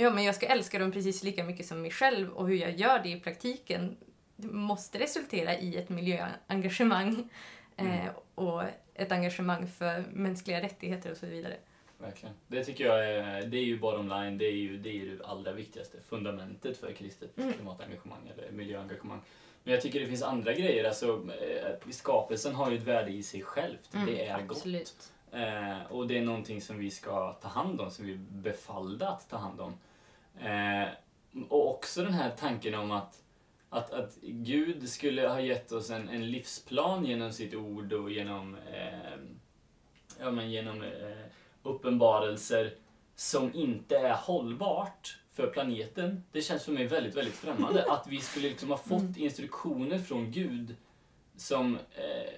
Ja, 0.00 0.10
men 0.10 0.24
jag 0.24 0.34
ska 0.34 0.46
älska 0.46 0.78
dem 0.78 0.92
precis 0.92 1.22
lika 1.22 1.44
mycket 1.44 1.66
som 1.66 1.82
mig 1.82 1.90
själv 1.90 2.30
och 2.32 2.48
hur 2.48 2.56
jag 2.56 2.76
gör 2.76 2.98
det 2.98 3.08
i 3.08 3.20
praktiken 3.20 3.96
måste 4.36 4.98
resultera 4.98 5.56
i 5.58 5.76
ett 5.76 5.88
miljöengagemang 5.88 7.30
eh, 7.76 8.10
och 8.34 8.62
ett 8.94 9.12
engagemang 9.12 9.66
för 9.66 10.04
mänskliga 10.12 10.62
rättigheter 10.62 11.10
och 11.10 11.16
så 11.16 11.26
vidare. 11.26 11.56
Verkligen. 11.98 12.34
Det 12.46 12.64
tycker 12.64 12.84
jag 12.84 13.10
är, 13.10 13.46
det 13.46 13.56
är 13.56 13.64
ju 13.64 13.78
bottom 13.78 14.08
line, 14.08 14.38
det 14.38 14.44
är 14.44 14.56
ju 14.56 14.78
det, 14.78 14.88
är 14.88 14.94
ju 14.94 15.16
det 15.16 15.26
allra 15.26 15.52
viktigaste. 15.52 15.98
Fundamentet 16.08 16.76
för 16.76 16.92
kristet 16.92 17.38
Mm. 17.38 17.52
klimatengagemang 17.52 18.32
eller 18.36 18.50
miljöengagemang. 18.50 19.20
Men 19.68 19.74
jag 19.74 19.82
tycker 19.82 20.00
det 20.00 20.06
finns 20.06 20.22
andra 20.22 20.52
grejer. 20.52 20.84
Alltså, 20.84 21.22
eh, 21.40 21.90
skapelsen 21.90 22.54
har 22.54 22.70
ju 22.70 22.76
ett 22.76 22.82
värde 22.82 23.10
i 23.10 23.22
sig 23.22 23.42
självt. 23.42 23.88
det 24.06 24.26
är 24.26 24.42
gott. 24.42 24.50
absolut. 24.50 25.12
Eh, 25.32 25.92
och 25.92 26.06
det 26.06 26.18
är 26.18 26.22
någonting 26.22 26.60
som 26.60 26.78
vi 26.78 26.90
ska 26.90 27.32
ta 27.32 27.48
hand 27.48 27.80
om, 27.80 27.90
som 27.90 28.06
vi 28.06 28.12
är 28.12 28.18
befallda 28.30 29.08
att 29.08 29.30
ta 29.30 29.36
hand 29.36 29.60
om. 29.60 29.78
Eh, 30.40 30.88
och 31.48 31.70
också 31.70 32.02
den 32.02 32.12
här 32.12 32.30
tanken 32.30 32.74
om 32.74 32.90
att, 32.90 33.22
att, 33.68 33.92
att 33.92 34.16
Gud 34.22 34.88
skulle 34.88 35.28
ha 35.28 35.40
gett 35.40 35.72
oss 35.72 35.90
en, 35.90 36.08
en 36.08 36.30
livsplan 36.30 37.04
genom 37.04 37.32
sitt 37.32 37.54
ord 37.54 37.92
och 37.92 38.10
genom, 38.10 38.54
eh, 38.54 39.18
ja, 40.20 40.30
men 40.30 40.50
genom 40.50 40.82
eh, 40.82 41.26
uppenbarelser 41.62 42.74
som 43.14 43.54
inte 43.54 43.98
är 43.98 44.14
hållbart 44.14 45.18
för 45.38 45.46
planeten. 45.46 46.22
Det 46.32 46.42
känns 46.42 46.64
för 46.64 46.72
mig 46.72 46.86
väldigt, 46.86 47.16
väldigt 47.16 47.34
främmande. 47.34 47.84
Att 47.92 48.06
vi 48.08 48.20
skulle 48.20 48.48
liksom 48.48 48.70
ha 48.70 48.76
fått 48.76 49.16
instruktioner 49.16 49.98
från 49.98 50.30
Gud 50.30 50.76
som, 51.36 51.74
eh, 51.74 52.32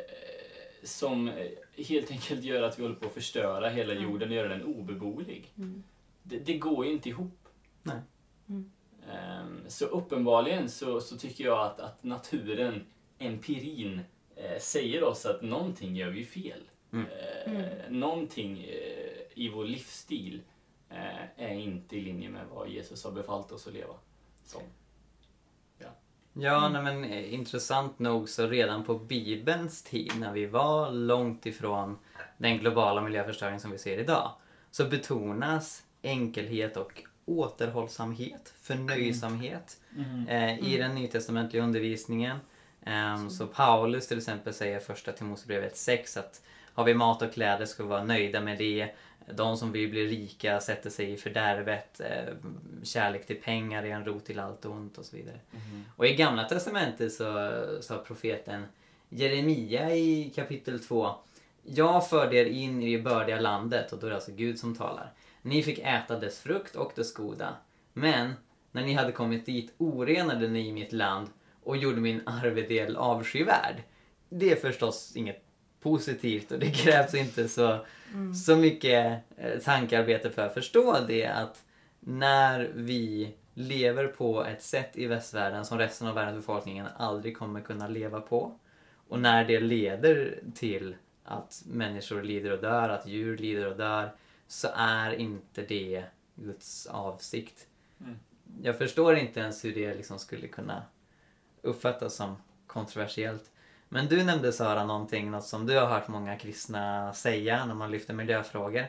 som 0.83 1.29
eh, 1.29 1.47
helt 1.89 2.11
enkelt 2.11 2.45
gör 2.45 2.63
att 2.63 2.79
vi 2.79 2.83
håller 2.83 2.95
på 2.95 3.07
att 3.07 3.15
förstöra 3.15 3.69
hela 3.69 3.95
jorden 3.95 4.29
och 4.29 4.35
göra 4.35 4.49
den 4.49 4.65
obeboelig. 4.65 5.53
Mm. 5.59 5.83
Det, 6.23 6.39
det 6.39 6.59
går 6.59 6.87
ju 6.87 6.93
inte 6.93 7.09
ihop. 7.09 7.49
Nej. 7.83 8.01
Mm. 8.49 8.71
Ehm, 9.13 9.61
så 9.69 9.85
uppenbarligen 9.85 10.69
så, 10.69 11.01
så 11.01 11.17
tycker 11.17 11.45
jag 11.45 11.61
att, 11.67 11.81
att 11.81 12.05
naturen, 12.05 12.87
empirin, 13.19 14.01
eh, 14.37 14.59
säger 14.61 15.05
oss 15.05 15.27
att 15.27 15.43
någonting 15.43 15.97
gör 15.97 16.11
vi 16.11 16.25
fel. 16.25 16.61
Mm. 16.93 17.07
Eh, 17.07 17.31
Mm. 17.47 18.01
Någonting 18.01 18.65
eh, 18.65 19.21
i 19.35 19.49
vår 19.49 19.65
livsstil 19.65 20.43
är 21.37 21.55
inte 21.55 21.97
i 21.97 22.01
linje 22.01 22.29
med 22.29 22.47
vad 22.55 22.69
Jesus 22.69 23.05
har 23.05 23.13
befallt 23.13 23.53
oss 23.53 23.67
att 23.67 23.73
leva 23.73 23.95
som. 24.45 24.63
Ja, 26.33 26.69
nej, 26.69 26.83
men 26.83 27.05
eh, 27.05 27.35
intressant 27.35 27.99
nog 27.99 28.29
så 28.29 28.47
redan 28.47 28.85
på 28.85 28.99
Bibelns 28.99 29.83
tid 29.83 30.13
när 30.19 30.33
vi 30.33 30.47
var 30.47 30.91
långt 30.91 31.47
ifrån 31.47 31.99
den 32.39 32.59
globala 32.59 33.01
miljöförstöring 33.01 33.61
som 33.61 33.71
vi 33.71 33.79
ser 33.79 33.99
idag 33.99 34.33
så 34.71 34.85
betonas 34.85 35.83
enkelhet 36.03 36.77
och 36.77 37.03
återhållsamhet, 37.25 38.55
förnöjsamhet 38.61 39.81
eh, 40.29 40.73
i 40.73 40.77
den 40.77 40.95
nytestamentliga 40.95 41.63
undervisningen. 41.63 42.39
Ehm, 42.83 43.31
så 43.31 43.47
Paulus 43.47 44.09
till 44.09 44.19
exempel 44.19 44.55
säger 44.55 44.77
i 44.77 44.81
första 44.81 45.13
Timoteusbrevet 45.13 45.77
6 45.77 46.17
att 46.17 46.43
har 46.75 46.85
vi 46.85 46.95
mat 46.95 47.23
och 47.23 47.33
kläder 47.33 47.67
ska 47.67 47.83
vi 47.83 47.89
vara 47.89 48.05
nöjda 48.05 48.41
med 48.41 48.59
det. 48.59 48.95
De 49.27 49.57
som 49.57 49.73
vill 49.73 49.91
bli 49.91 50.07
rika 50.07 50.61
sätter 50.61 50.91
sig 50.91 51.13
i 51.13 51.17
fördärvet. 51.17 52.01
Eh, 52.01 52.35
kärlek 52.83 53.27
till 53.27 53.41
pengar 53.41 53.83
är 53.83 53.91
en 53.91 54.05
rot 54.05 54.25
till 54.25 54.39
allt 54.39 54.65
ont 54.65 54.99
och 54.99 55.05
så 55.05 55.17
vidare. 55.17 55.41
Och 55.97 56.07
i 56.07 56.15
Gamla 56.15 56.45
Testamentet 56.45 57.13
så 57.13 57.53
sa 57.81 57.99
profeten 57.99 58.65
Jeremia 59.09 59.95
i 59.95 60.33
kapitel 60.35 60.81
2 60.81 61.15
Jag 61.63 62.09
förde 62.09 62.37
er 62.37 62.45
in 62.45 62.83
i 62.83 62.97
det 62.97 63.03
bördiga 63.03 63.41
landet 63.41 63.93
och 63.93 63.99
då 63.99 64.07
är 64.07 64.11
det 64.11 64.17
alltså 64.17 64.33
Gud 64.33 64.59
som 64.59 64.77
talar. 64.77 65.13
Ni 65.43 65.63
fick 65.63 65.79
äta 65.79 66.19
dess 66.19 66.41
frukt 66.41 66.77
och 66.77 66.93
dess 66.97 67.15
goda. 67.15 67.57
Men 67.93 68.33
när 68.73 68.83
ni 68.83 68.93
hade 68.93 69.13
kommit 69.13 69.47
dit 69.47 69.75
orenade 69.79 70.49
ni 70.49 70.69
i 70.69 70.73
mitt 70.73 70.93
land 70.93 71.29
och 71.65 71.77
gjorde 71.77 72.01
min 72.01 72.29
arvedel 72.29 72.97
avskyvärd. 72.97 73.83
Det 74.29 74.53
är 74.53 74.57
förstås 74.57 75.17
inget 75.17 75.45
positivt 75.81 76.53
och 76.53 76.59
det 76.59 76.71
krävs 76.77 77.15
inte 77.15 77.49
så, 77.49 77.79
så 78.47 78.57
mycket 78.57 79.23
eh, 79.37 79.59
tankearbete 79.59 80.31
för 80.31 80.43
att 80.43 80.55
förstå 80.55 80.97
det 81.09 81.27
att 81.27 81.65
när 82.01 82.71
vi 82.75 83.35
lever 83.55 84.07
på 84.07 84.45
ett 84.45 84.63
sätt 84.63 84.91
i 84.97 85.07
västvärlden 85.07 85.65
som 85.65 85.79
resten 85.79 86.09
av 86.09 86.15
världens 86.15 86.37
befolkningen 86.37 86.87
aldrig 86.97 87.37
kommer 87.37 87.61
kunna 87.61 87.89
leva 87.89 88.21
på 88.21 88.59
och 89.09 89.21
när 89.21 89.45
det 89.45 89.61
leder 89.61 90.39
till 90.55 90.95
att 91.25 91.63
människor 91.67 92.23
lider 92.23 92.53
och 92.53 92.61
dör, 92.61 92.89
att 92.89 93.07
djur 93.07 93.37
lider 93.37 93.67
och 93.67 93.77
dör 93.77 94.13
så 94.47 94.69
är 94.75 95.13
inte 95.13 95.63
det 95.63 96.05
Guds 96.35 96.87
avsikt. 96.87 97.67
Mm. 98.01 98.19
Jag 98.63 98.79
förstår 98.79 99.17
inte 99.17 99.41
ens 99.41 99.65
hur 99.65 99.75
det 99.75 99.95
liksom 99.95 100.19
skulle 100.19 100.49
kunna 100.49 100.83
uppfattas 101.63 102.15
som 102.15 102.37
kontroversiellt. 102.67 103.51
Men 103.93 104.07
du 104.09 104.25
nämnde 104.25 104.53
Sara 104.53 104.85
någonting, 104.85 105.31
något 105.31 105.45
som 105.45 105.67
du 105.67 105.79
har 105.79 105.87
hört 105.87 106.09
många 106.09 106.37
kristna 106.39 107.13
säga 107.13 107.65
när 107.67 107.75
man 107.75 107.91
lyfter 107.91 108.15
miljöfrågor. 108.15 108.87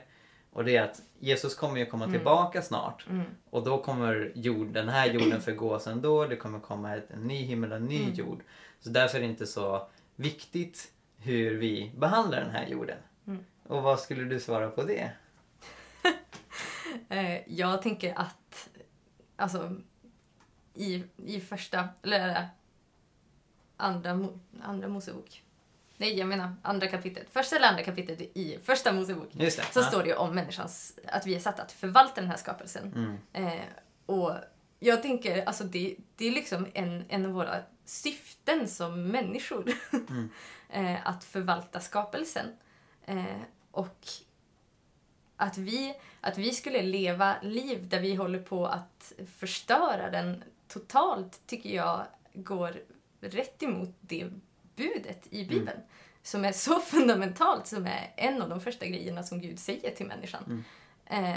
Och 0.54 0.66
det 0.66 0.78
är 0.78 0.84
att 0.84 1.02
Jesus 1.20 1.56
kommer 1.56 1.78
ju 1.80 1.86
komma 1.86 2.04
Mm. 2.06 2.14
tillbaka 2.18 2.62
snart. 2.62 3.06
Mm. 3.10 3.26
Och 3.50 3.64
då 3.64 3.78
kommer 3.84 4.32
jord, 4.36 4.68
den 4.68 4.90
här 4.90 5.08
jorden 5.14 5.42
förgås 5.42 5.88
ändå. 5.88 6.26
Det 6.28 6.36
kommer 6.36 6.60
komma 6.60 6.96
ett, 6.96 7.12
en 7.12 7.28
ny 7.28 7.36
himmel 7.44 7.72
och 7.72 7.78
en 7.78 7.86
ny 7.86 8.04
Mm. 8.04 8.14
jord. 8.14 8.44
Så 8.80 8.90
därför 8.90 9.18
är 9.18 9.22
det 9.22 9.28
inte 9.28 9.48
så 9.48 9.88
viktigt 10.16 10.92
hur 11.18 11.58
vi 11.58 11.92
behandlar 11.98 12.42
den 12.42 12.50
här 12.52 12.68
jorden. 12.68 12.98
Mm. 13.28 13.46
Och 13.68 13.84
vad 13.84 14.00
skulle 14.00 14.24
du 14.24 14.40
svara 14.40 14.70
på 14.70 14.84
det? 14.84 15.12
Eh, 17.10 17.54
jag 17.54 17.82
tänker 17.82 18.14
att 18.20 18.70
alltså, 19.36 19.76
i, 20.74 21.04
i 21.26 21.40
första, 21.40 21.88
eller 22.04 22.48
andra, 23.82 24.28
andra 24.62 24.88
Mosebok. 24.88 25.44
Nej, 25.98 26.20
jag 26.20 26.28
menar 26.28 26.56
andra 26.62 26.88
kapitlet. 26.88 27.28
Första 27.32 27.56
eller 27.56 27.68
andra 27.68 27.84
kapitlet 27.84 28.22
i 28.22 28.60
första 28.64 28.92
Mosebok. 28.92 29.30
Just 29.32 29.58
det. 29.58 29.64
Så 29.64 29.80
ja. 29.80 29.84
står 29.84 30.04
det 30.04 30.10
ju 30.10 30.16
om 30.16 30.36
människans, 30.36 31.00
att 31.06 31.28
vi 31.28 31.36
är 31.36 31.40
satta 31.40 31.64
att 31.64 31.72
förvalta 31.72 32.22
den 32.22 32.30
här 32.30 32.38
skapelsen. 32.38 32.94
Mm. 33.34 33.48
Eh, 33.48 33.64
och 34.06 34.34
jag 34.80 35.02
tänker, 35.02 35.46
alltså 35.46 35.64
det, 35.64 35.96
det 36.16 36.28
är 36.28 36.32
liksom 36.32 36.68
en, 36.74 37.06
en 37.10 37.26
av 37.26 37.32
våra 37.32 37.56
syften 37.86 38.68
som 38.68 39.08
människor. 39.08 39.72
eh, 40.70 41.08
att 41.08 41.24
förvalta 41.24 41.80
skapelsen. 41.80 42.46
Eh, 43.06 43.42
och 43.72 44.08
att 45.38 45.58
vi, 45.58 45.94
att 46.22 46.38
vi 46.38 46.52
skulle 46.52 46.82
leva 46.82 47.36
liv 47.42 47.90
där 47.90 48.00
vi 48.00 48.16
håller 48.16 48.40
på 48.40 48.68
att 48.68 49.14
förstöra 49.38 50.10
den 50.10 50.44
totalt 50.68 51.42
tycker 51.46 51.76
jag 51.76 52.06
går 52.34 52.82
rätt 53.22 53.64
emot 53.64 53.96
det 54.02 54.30
budet 54.76 55.28
i 55.30 55.46
Bibeln. 55.46 55.80
Som 56.24 56.46
är 56.46 56.52
så 56.52 56.80
fundamentalt, 56.86 57.68
som 57.68 57.86
är 57.86 58.14
en 58.16 58.42
av 58.42 58.50
de 58.50 58.62
första 58.62 58.86
grejerna 58.86 59.24
som 59.24 59.42
Gud 59.42 59.60
säger 59.60 59.92
till 59.92 60.06
människan. 60.06 60.44
Eh, 61.06 61.36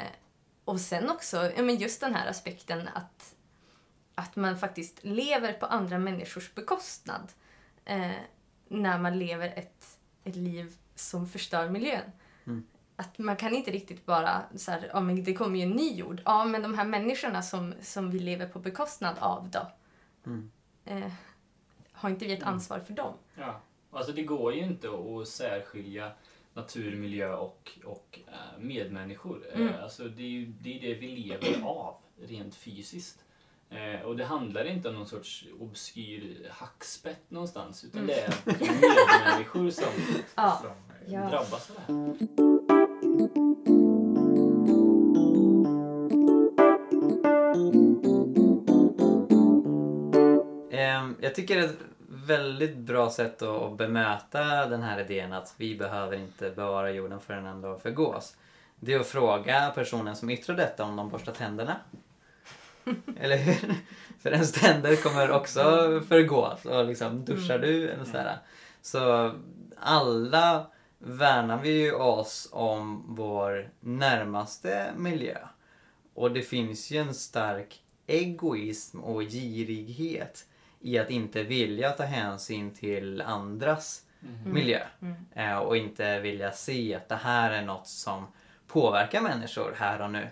och 0.64 0.80
sen 0.80 1.10
också 1.10 1.52
ja, 1.56 1.62
men 1.62 1.76
just 1.76 2.00
den 2.00 2.14
här 2.14 2.30
aspekten 2.30 2.88
att, 2.94 3.34
att 4.14 4.36
man 4.36 4.58
faktiskt 4.58 5.04
lever 5.04 5.52
på 5.52 5.66
andra 5.66 5.98
människors 5.98 6.54
bekostnad. 6.54 7.32
Eh, 7.84 8.10
när 8.68 8.98
man 8.98 9.18
lever 9.18 9.52
ett, 9.56 9.98
ett 10.24 10.36
liv 10.36 10.74
som 10.94 11.26
förstör 11.26 11.68
miljön. 11.68 12.12
Att 12.96 13.18
man 13.18 13.36
kan 13.36 13.54
inte 13.54 13.70
riktigt 13.70 14.06
bara 14.06 14.42
så 14.56 14.70
här, 14.70 14.90
ja 14.92 15.00
men 15.00 15.24
det 15.24 15.34
kommer 15.34 15.56
ju 15.58 15.62
en 15.62 15.70
ny 15.70 15.94
jord. 15.94 16.22
Ja 16.24 16.44
men 16.44 16.62
de 16.62 16.74
här 16.74 16.84
människorna 16.84 17.42
som, 17.42 17.74
som 17.80 18.10
vi 18.10 18.18
lever 18.18 18.46
på 18.46 18.58
bekostnad 18.58 19.16
av 19.18 19.50
då. 19.50 19.70
Eh, 20.84 21.12
har 21.94 22.10
inte 22.10 22.24
vi 22.26 22.32
ett 22.32 22.42
ansvar 22.42 22.80
för 22.80 22.94
dem? 22.94 23.14
Ja. 23.34 23.60
Alltså 23.90 24.12
det 24.12 24.22
går 24.22 24.54
ju 24.54 24.60
inte 24.62 24.88
att 24.88 25.28
särskilja 25.28 26.12
natur, 26.54 26.96
miljö 26.96 27.34
och, 27.34 27.78
och 27.84 28.18
eh, 28.26 28.60
medmänniskor. 28.60 29.42
Mm. 29.54 29.68
Eh, 29.68 29.82
Alltså 29.82 30.04
det 30.04 30.22
är 30.22 30.28
ju 30.28 30.46
det, 30.60 30.76
är 30.76 30.80
det 30.80 30.94
vi 30.94 31.08
lever 31.16 31.62
av 31.64 31.94
rent 32.28 32.54
fysiskt. 32.54 33.24
Eh, 33.70 34.00
och 34.06 34.16
det 34.16 34.24
handlar 34.24 34.64
inte 34.64 34.88
om 34.88 34.94
någon 34.94 35.06
sorts 35.06 35.44
obskyr 35.60 36.48
hackspett 36.52 37.30
någonstans 37.30 37.84
utan 37.84 38.06
det 38.06 38.20
är 38.20 38.34
medmänniskor 38.46 39.70
som, 39.70 39.92
Ja. 40.34 40.58
som 40.62 40.70
Ja. 41.14 41.20
drabbas 41.30 41.70
av 41.70 41.76
det 41.76 41.82
här. 41.92 42.53
Jag 51.20 51.34
tycker 51.34 51.56
det 51.56 51.62
är 51.62 51.68
ett 51.68 51.78
väldigt 52.08 52.76
bra 52.76 53.10
sätt 53.10 53.42
att, 53.42 53.76
bemöta 53.76 54.66
den 54.66 54.82
här 54.82 55.00
idén 55.00 55.32
att 55.32 55.54
vi 55.56 55.76
behöver 55.76 56.16
inte 56.16 56.50
bevara 56.50 56.90
jorden 56.90 57.20
förrän 57.20 57.44
den 57.44 57.60
då 57.60 57.78
förgås. 57.78 58.36
Det 58.80 58.92
är 58.92 59.00
att 59.00 59.06
fråga 59.06 59.72
personen 59.74 60.16
som 60.16 60.30
yttrar 60.30 60.56
detta 60.56 60.84
om 60.84 60.96
de 60.96 61.08
borstar 61.08 61.32
tänderna. 61.32 61.76
Eller 63.20 63.36
hur? 63.36 63.74
För 64.22 64.32
ens 64.32 64.52
tänder 64.52 64.96
kommer 64.96 65.30
också 65.30 65.62
förgås. 66.08 66.64
Och 66.64 66.84
liksom, 66.84 67.24
duschar 67.24 67.58
du? 67.58 67.88
Eller 67.88 68.04
sådär. 68.04 68.38
Så 68.82 69.34
alla 69.76 70.66
värnar 70.98 71.62
vi 71.62 71.82
ju 71.82 71.92
oss 71.92 72.48
om 72.52 73.04
vår 73.08 73.70
närmaste 73.80 74.92
miljö. 74.96 75.38
Och 76.14 76.30
det 76.30 76.42
finns 76.42 76.90
ju 76.90 76.98
en 76.98 77.14
stark 77.14 77.82
egoism 78.06 79.00
och 79.00 79.22
girighet 79.22 80.46
i 80.84 80.98
att 80.98 81.10
inte 81.10 81.42
vilja 81.42 81.90
ta 81.90 82.02
hänsyn 82.02 82.74
till 82.74 83.22
andras 83.22 84.02
miljö. 84.44 84.80
Eh, 85.34 85.56
och 85.56 85.76
inte 85.76 86.20
vilja 86.20 86.52
se 86.52 86.94
att 86.94 87.08
det 87.08 87.16
här 87.16 87.50
är 87.50 87.62
något 87.62 87.86
som 87.86 88.26
påverkar 88.66 89.20
människor 89.20 89.74
här 89.78 90.00
och 90.00 90.10
nu. 90.10 90.28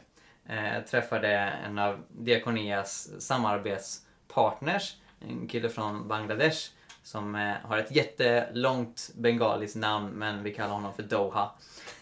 Eh, 0.46 0.74
jag 0.74 0.86
träffade 0.86 1.28
en 1.38 1.78
av 1.78 2.02
Diakonias 2.08 3.10
samarbetspartners, 3.18 4.96
en 5.20 5.48
kille 5.48 5.68
från 5.68 6.08
Bangladesh 6.08 6.70
som 7.02 7.34
eh, 7.34 7.54
har 7.62 7.78
ett 7.78 7.96
jättelångt 7.96 9.10
bengaliskt 9.14 9.76
namn 9.76 10.10
men 10.10 10.42
vi 10.42 10.54
kallar 10.54 10.74
honom 10.74 10.94
för 10.94 11.02
Doha. 11.02 11.50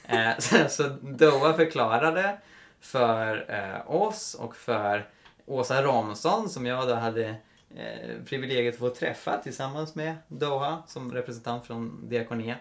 Eh, 0.04 0.30
så, 0.38 0.68
så 0.68 0.88
Doha 1.02 1.52
förklarade 1.52 2.38
för 2.80 3.44
eh, 3.48 3.90
oss 3.90 4.34
och 4.34 4.56
för 4.56 5.08
Åsa 5.46 5.82
Romson 5.82 6.48
som 6.48 6.66
jag 6.66 6.88
då 6.88 6.94
hade 6.94 7.34
eh, 7.76 8.22
privilegiet 8.24 8.74
att 8.74 8.80
få 8.80 8.90
träffa 8.90 9.38
tillsammans 9.38 9.94
med 9.94 10.16
Doha 10.28 10.82
som 10.86 11.12
representant 11.12 11.66
från 11.66 12.08
Diakonia. 12.08 12.56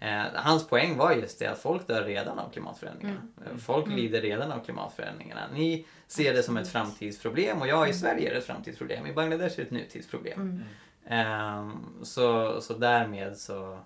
Eh, 0.00 0.22
hans 0.34 0.68
poäng 0.68 0.96
var 0.96 1.12
just 1.12 1.38
det 1.38 1.46
att 1.46 1.58
folk 1.58 1.86
dör 1.86 2.04
redan 2.04 2.38
av 2.38 2.50
klimatförändringarna. 2.50 3.20
Eh, 3.46 3.56
Folk 3.56 3.86
lider 3.88 4.20
redan 4.20 4.52
av 4.52 4.64
klimatförändringarna. 4.64 5.40
Ni 5.52 5.86
ser 6.06 6.34
det 6.34 6.42
som 6.42 6.56
ett 6.56 6.68
framtidsproblem 6.68 7.60
och 7.60 7.68
jag 7.68 7.88
i 7.88 7.92
Sverige 7.92 8.28
är 8.28 8.32
det 8.32 8.38
ett 8.38 8.46
framtidsproblem. 8.46 9.06
I 9.06 9.12
Bangladesh 9.12 9.52
är 9.52 9.56
det 9.56 9.62
ett 9.62 9.70
nutidsproblem. 9.70 10.64
Ehm, 11.06 11.86
så, 12.02 12.60
så 12.60 12.74
därmed 12.74 13.36
så 13.38 13.78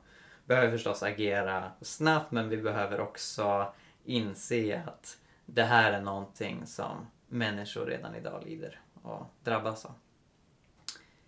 behöver 0.44 0.66
vi 0.68 0.73
förstås 0.73 1.03
agera 1.03 1.70
snabbt 1.81 2.33
men 2.33 2.49
vi 2.49 2.57
behöver 2.57 3.01
också 3.01 3.73
inse 4.05 4.83
att 4.87 5.16
det 5.46 5.62
här 5.62 5.92
är 5.92 6.01
någonting 6.01 6.66
som 6.66 7.07
människor 7.29 7.87
redan 7.87 8.14
idag 8.14 8.42
lider 8.46 8.81
och 9.03 9.27
drabbas 9.44 9.85
av. 9.85 9.92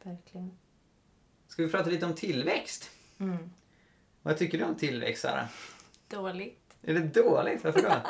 Verkligen. 0.02 0.58
Ska 1.48 1.62
vi 1.62 1.68
prata 1.68 1.90
lite 1.90 2.06
om 2.06 2.14
tillväxt? 2.14 2.90
Mm. 3.18 3.50
Vad 4.22 4.38
tycker 4.38 4.58
du 4.58 4.64
om 4.64 4.76
tillväxt 4.76 5.22
Sara? 5.22 5.48
Dåligt. 6.08 6.76
Är 6.82 6.94
det 6.94 7.22
dåligt? 7.22 7.64
Varför 7.64 7.82
då? 7.82 7.88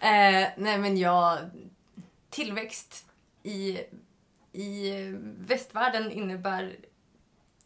Eh, 0.00 0.48
nej 0.56 0.78
men 0.78 0.96
jag... 0.96 1.38
Tillväxt 2.30 3.06
i, 3.42 3.78
i 4.52 4.92
västvärlden 5.22 6.10
innebär 6.10 6.76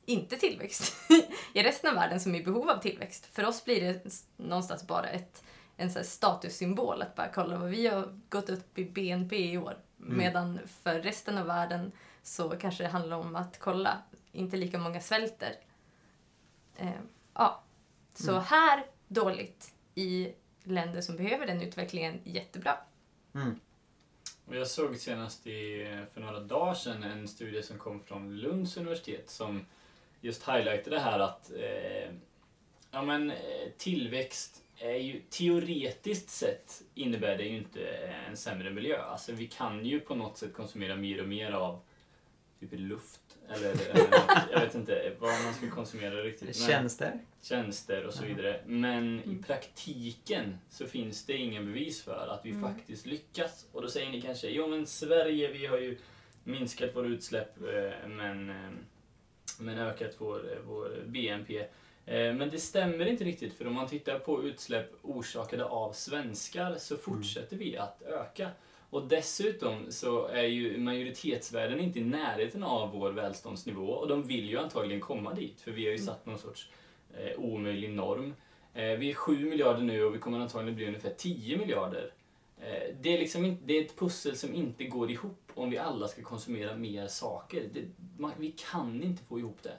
inte 0.05 0.37
tillväxt 0.37 0.97
i 1.53 1.63
resten 1.63 1.91
av 1.91 1.97
världen 1.97 2.21
som 2.21 2.35
är 2.35 2.41
i 2.41 2.45
behov 2.45 2.71
av 2.71 2.79
tillväxt. 2.81 3.27
För 3.27 3.45
oss 3.45 3.65
blir 3.65 3.81
det 3.81 4.15
någonstans 4.37 4.87
bara 4.87 5.09
ett, 5.09 5.45
en 5.77 5.91
så 5.91 5.99
här 5.99 6.07
statussymbol 6.07 7.03
att 7.03 7.15
bara 7.15 7.29
kolla 7.35 7.59
vad 7.59 7.71
vi 7.71 7.87
har 7.87 8.21
gått 8.29 8.51
upp 8.51 8.79
i 8.79 8.85
BNP 8.85 9.53
i 9.53 9.59
år. 9.59 9.79
Medan 9.97 10.59
för 10.83 11.01
resten 11.01 11.39
av 11.39 11.47
världen 11.47 11.93
så 12.27 12.51
kanske 12.51 12.83
det 12.83 12.89
handlar 12.89 13.17
om 13.17 13.37
att 13.37 13.59
kolla, 13.59 14.03
inte 14.33 14.57
lika 14.57 14.79
många 14.79 15.01
svälter. 15.01 15.57
Eh, 16.77 16.91
ja. 17.35 17.63
Så 18.15 18.39
här 18.39 18.87
dåligt 19.09 19.75
i 19.95 20.33
länder 20.65 21.01
som 21.01 21.17
behöver 21.17 21.47
den 21.47 21.63
utvecklingen 21.63 22.21
jättebra. 22.25 22.77
Mm. 23.35 23.61
Och 24.47 24.57
jag 24.57 24.67
såg 24.67 24.97
senast 24.97 25.47
i, 25.47 25.87
för 26.15 26.21
några 26.21 26.41
dagar 26.41 26.75
sedan 26.75 27.03
en 27.03 27.29
studie 27.29 27.63
som 27.63 27.79
kom 27.79 28.03
från 28.03 28.37
Lunds 28.37 28.77
universitet 28.77 29.31
som 29.31 29.67
just 30.21 30.49
highlightade 30.49 30.97
det 30.97 31.03
här 31.03 31.19
att 31.19 31.51
eh, 31.51 32.15
ja, 32.91 33.03
men, 33.03 33.31
eh, 33.31 33.37
tillväxt 33.79 34.63
är 34.79 34.97
ju 34.97 35.23
teoretiskt 35.31 36.31
sett 36.31 36.83
innebär 36.95 37.37
det 37.37 37.45
ju 37.45 37.57
inte 37.57 37.87
en 38.29 38.37
sämre 38.37 38.71
miljö. 38.71 39.03
Alltså 39.03 39.33
vi 39.33 39.47
kan 39.47 39.85
ju 39.85 40.01
på 40.01 40.15
något 40.15 40.39
sätt 40.39 40.55
konsumera 40.55 40.97
mer 40.97 41.23
och 41.23 41.29
mer 41.29 41.53
av 41.53 41.81
typ 42.69 42.81
luft 42.81 43.21
eller, 43.49 43.71
eller 43.71 44.11
något, 44.11 44.43
jag 44.53 44.61
vet 44.61 44.75
inte 44.75 45.13
vad 45.19 45.45
man 45.45 45.55
ska 45.55 45.71
konsumera 45.71 46.15
riktigt. 46.15 46.47
men- 46.61 46.69
Tjänster? 46.69 47.21
tjänster 47.43 48.07
och 48.07 48.15
så 48.15 48.25
vidare. 48.25 48.61
Men 48.67 49.21
i 49.21 49.43
praktiken 49.47 50.59
så 50.71 50.87
finns 50.87 51.25
det 51.27 51.33
ingen 51.37 51.67
bevis 51.67 52.03
för 52.03 52.27
att 52.29 52.47
vi 52.47 52.55
faktiskt 52.61 53.07
lyckas. 53.07 53.67
Och 53.73 53.83
då 53.83 53.89
säger 53.89 54.11
ni 54.11 54.21
kanske, 54.23 54.49
jo 54.49 54.67
men 54.69 54.87
Sverige, 54.87 55.53
vi 55.53 55.67
har 55.67 55.79
ju 55.79 55.99
minskat 56.45 56.97
våra 56.97 57.07
utsläpp 57.07 57.57
eh, 57.63 58.09
men, 58.09 58.51
eh, 58.51 58.71
men 59.59 59.79
ökat 59.79 60.15
vår, 60.19 60.53
eh, 60.53 60.59
vår 60.67 61.03
BNP. 61.07 61.67
Men 62.09 62.51
det 62.51 62.59
stämmer 62.59 63.07
inte 63.07 63.25
riktigt 63.25 63.55
för 63.55 63.67
om 63.67 63.75
man 63.75 63.89
tittar 63.89 64.19
på 64.19 64.45
utsläpp 64.45 64.93
orsakade 65.03 65.65
av 65.65 65.93
svenskar 65.93 66.75
så 66.79 66.97
fortsätter 66.97 67.57
vi 67.57 67.77
att 67.77 68.03
öka. 68.03 68.51
Och 68.97 69.09
dessutom 69.09 69.93
så 69.93 70.27
är 70.27 70.43
ju 70.43 70.79
majoritetsvärlden 70.79 71.81
inte 71.81 71.99
i 71.99 72.05
närheten 72.05 72.63
av 72.63 72.93
vår 72.93 73.11
välståndsnivå 73.11 73.87
och 73.87 74.09
de 74.09 74.23
vill 74.23 74.51
ju 74.51 74.59
antagligen 74.59 75.01
komma 75.01 75.35
dit 75.35 75.61
för 75.61 75.71
vi 75.71 75.85
har 75.85 75.93
ju 75.93 75.99
satt 75.99 76.27
någon 76.27 76.39
sorts 76.39 76.71
eh, 77.19 77.39
omöjlig 77.39 77.91
norm. 77.91 78.35
Eh, 78.75 78.85
vi 78.85 79.11
är 79.11 79.15
7 79.15 79.45
miljarder 79.51 79.83
nu 79.83 80.05
och 80.05 80.15
vi 80.15 80.19
kommer 80.19 80.41
antagligen 80.41 80.77
bli 80.77 80.87
ungefär 80.87 81.15
10 81.17 81.59
miljarder. 81.59 82.11
Eh, 82.61 82.95
det, 83.01 83.15
är 83.15 83.19
liksom 83.19 83.45
inte, 83.45 83.63
det 83.67 83.79
är 83.79 83.85
ett 83.85 83.99
pussel 83.99 84.37
som 84.37 84.55
inte 84.55 84.85
går 84.85 85.11
ihop 85.11 85.53
om 85.55 85.71
vi 85.71 85.79
alla 85.79 86.09
ska 86.09 86.23
konsumera 86.23 86.77
mer 86.77 87.07
saker. 87.07 87.69
Det, 87.73 87.81
man, 88.19 88.33
vi 88.39 88.55
kan 88.71 89.03
inte 89.03 89.25
få 89.25 89.39
ihop 89.39 89.59
det. 89.63 89.77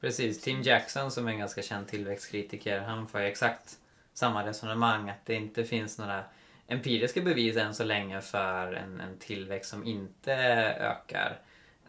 Precis, 0.00 0.40
Tim 0.40 0.62
Jackson 0.62 1.10
som 1.10 1.26
är 1.28 1.32
en 1.32 1.38
ganska 1.38 1.62
känd 1.62 1.88
tillväxtkritiker, 1.88 2.80
han 2.80 3.08
för 3.08 3.20
ju 3.20 3.26
exakt 3.26 3.78
samma 4.12 4.46
resonemang 4.46 5.10
att 5.10 5.26
det 5.26 5.34
inte 5.34 5.64
finns 5.64 5.98
några 5.98 6.24
empiriska 6.68 7.20
bevis 7.20 7.56
än 7.56 7.74
så 7.74 7.84
länge 7.84 8.20
för 8.20 8.72
en, 8.72 9.00
en 9.00 9.18
tillväxt 9.18 9.70
som 9.70 9.86
inte 9.86 10.34
ökar 10.78 11.38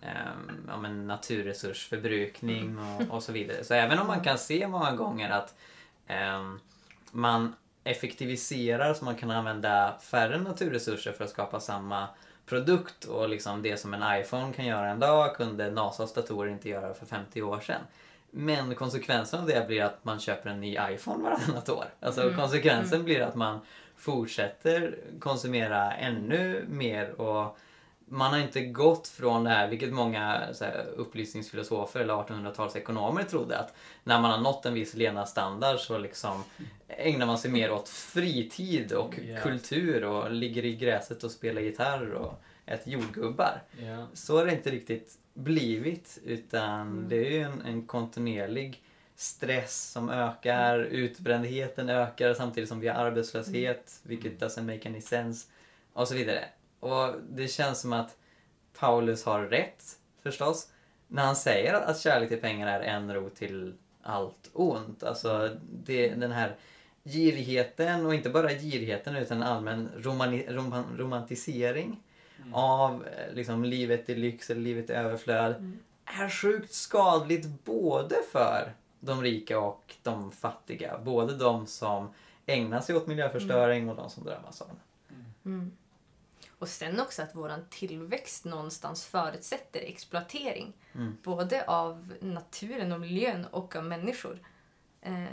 um, 0.02 0.66
ja, 0.68 0.78
men 0.78 1.08
naturresursförbrukning 1.08 2.80
och, 2.80 3.16
och 3.16 3.24
så 3.24 3.32
vidare. 3.32 3.64
Så 3.64 3.74
även 3.74 4.00
om 4.00 4.08
man 4.08 4.24
kan 4.24 4.38
se 4.38 4.68
många 4.68 4.92
gånger 4.92 5.30
att 5.30 5.56
ehm, 6.08 6.60
man 7.12 7.56
effektiviserar 7.84 8.94
så 8.94 9.06
man 9.06 9.16
kan 9.16 9.32
använda 9.32 9.96
färre 10.02 10.38
naturresurser 10.38 11.12
för 11.12 11.24
att 11.24 11.30
skapa 11.30 11.60
samma 11.60 12.08
produkt 12.46 13.06
och 13.06 13.30
liksom 13.30 13.62
det 13.62 13.78
som 13.78 13.94
en 13.94 14.22
iPhone 14.22 14.54
kan 14.54 14.66
göra 14.66 14.90
en 14.90 15.00
dag 15.00 15.36
kunde 15.36 15.72
NASAs 15.72 16.14
datorer 16.14 16.52
inte 16.52 16.70
göra 16.70 16.94
för 16.94 17.06
50 17.06 17.42
år 17.42 17.60
sedan. 17.60 17.82
Men 18.32 18.76
konsekvensen 18.76 19.40
av 19.40 19.46
det 19.46 19.68
blir 19.68 19.84
att 19.84 20.06
man 20.06 20.20
köper 20.20 20.50
en 20.50 20.62
ny 20.62 20.78
iPhone 20.90 21.24
varannat 21.24 21.70
år. 21.70 21.86
Alltså 22.00 22.22
Mm. 22.22 22.36
konsekvensen 22.36 23.04
blir 23.04 23.22
att 23.22 23.36
man 23.36 23.60
fortsätter 23.98 24.98
konsumera 25.20 25.92
ännu 25.94 26.66
mer 26.70 27.22
och 27.22 27.58
man 28.08 28.32
har 28.32 28.40
inte 28.40 28.62
gått 28.66 29.08
från 29.08 29.44
det 29.44 29.50
här, 29.50 29.68
vilket 29.68 29.94
många 29.94 30.42
så 30.54 30.66
här, 30.66 30.86
upplysningsfilosofer 30.96 32.00
eller 32.00 32.14
1800-talsekonomer 32.14 33.24
trodde 33.24 33.58
att 33.58 33.74
när 34.04 34.22
man 34.22 34.32
har 34.32 34.38
nått 34.40 34.66
en 34.66 34.74
viss 34.74 34.94
levnadsstandard 34.94 35.80
så 35.80 35.98
liksom 35.98 36.44
ägnar 36.88 37.26
man 37.26 37.38
sig 37.38 37.52
mer 37.52 37.72
åt 37.72 37.90
fritid 37.90 38.92
och 38.92 39.20
Ja. 39.28 39.40
kultur 39.42 40.04
och 40.04 40.32
ligger 40.32 40.66
i 40.66 40.76
gräset 40.76 41.24
och 41.24 41.32
spelar 41.32 41.62
gitarr 41.62 42.12
och 42.12 42.42
äter 42.66 42.94
jordgubbar. 42.94 43.62
Ja. 43.86 44.08
Så 44.14 44.38
har 44.38 44.46
det 44.46 44.52
inte 44.52 44.70
riktigt 44.72 45.14
blivit 45.34 46.20
utan 46.26 46.82
Mm. 46.82 47.10
det 47.10 47.16
är 47.28 47.32
ju 47.32 47.42
en, 47.42 47.62
en 47.62 47.88
kontinuerlig 47.88 48.82
stress 49.16 49.92
som 49.92 50.10
ökar, 50.10 50.80
utbrändheten 50.80 51.90
ökar 51.90 52.34
samtidigt 52.34 52.70
som 52.70 52.80
vi 52.80 52.88
har 52.88 52.96
arbetslöshet, 53.06 54.00
vilket 54.04 54.42
doesn't 54.42 54.74
make 54.74 54.90
any 54.90 55.02
sense 55.02 55.48
och 55.94 56.08
så 56.08 56.16
vidare. 56.16 56.46
Och 56.80 57.14
det 57.30 57.48
känns 57.48 57.80
som 57.82 57.94
att 57.94 58.18
Paulus 58.80 59.26
har 59.26 59.42
rätt 59.42 59.84
förstås 60.24 60.68
när 61.08 61.26
han 61.26 61.36
säger 61.36 61.74
att 61.74 62.00
kärlek 62.00 62.30
till 62.30 62.42
pengar 62.42 62.68
är 62.68 62.82
en 62.82 63.14
rot 63.14 63.36
till 63.36 63.74
allt 64.04 64.50
ont. 64.54 65.04
Alltså 65.04 65.58
det, 65.86 66.10
den 66.10 66.32
här 66.32 66.56
girigheten 67.04 68.06
och 68.06 68.16
inte 68.16 68.30
bara 68.30 68.50
girigheten 68.54 69.16
utan 69.16 69.38
en 69.38 69.44
allmän 69.44 69.90
romani, 69.98 70.46
roman, 70.50 70.84
romantisering 70.98 72.02
Mm. 72.42 72.54
av 72.54 73.08
eh, 73.08 73.34
liksom, 73.34 73.64
livet 73.66 74.10
i 74.10 74.16
lyx 74.16 74.50
eller 74.50 74.62
livet 74.62 74.90
i 74.90 74.94
överflöd 74.94 75.56
Mm. 75.56 75.80
är 76.06 76.30
sjukt 76.30 76.74
skadligt 76.74 77.48
både 77.64 78.16
för 78.32 78.74
de 79.06 79.22
rika 79.22 79.60
och 79.60 79.96
de 80.04 80.32
fattiga. 80.32 80.98
Både 80.98 81.38
de 81.38 81.68
som 81.68 82.10
ägnar 82.46 82.82
sig 82.82 82.96
åt 82.96 83.08
miljöförstöring 83.08 83.90
och 83.90 83.96
de 83.96 84.10
som 84.10 84.24
drabbas 84.24 84.62
av 84.62 84.68
det. 84.68 85.16
Mm. 85.50 85.72
Och 86.60 86.68
sen 86.68 87.00
också 87.00 87.22
att 87.22 87.36
våran 87.36 87.66
tillväxt 87.70 88.46
någonstans 88.46 89.06
förutsätter 89.06 89.80
exploatering. 89.80 90.74
Mm. 90.94 91.18
Både 91.24 91.66
av 91.68 92.14
naturen 92.22 92.92
och 92.92 93.00
miljön 93.00 93.46
och 93.46 93.76
av 93.76 93.84
människor. 93.84 94.40
Eh, 95.02 95.24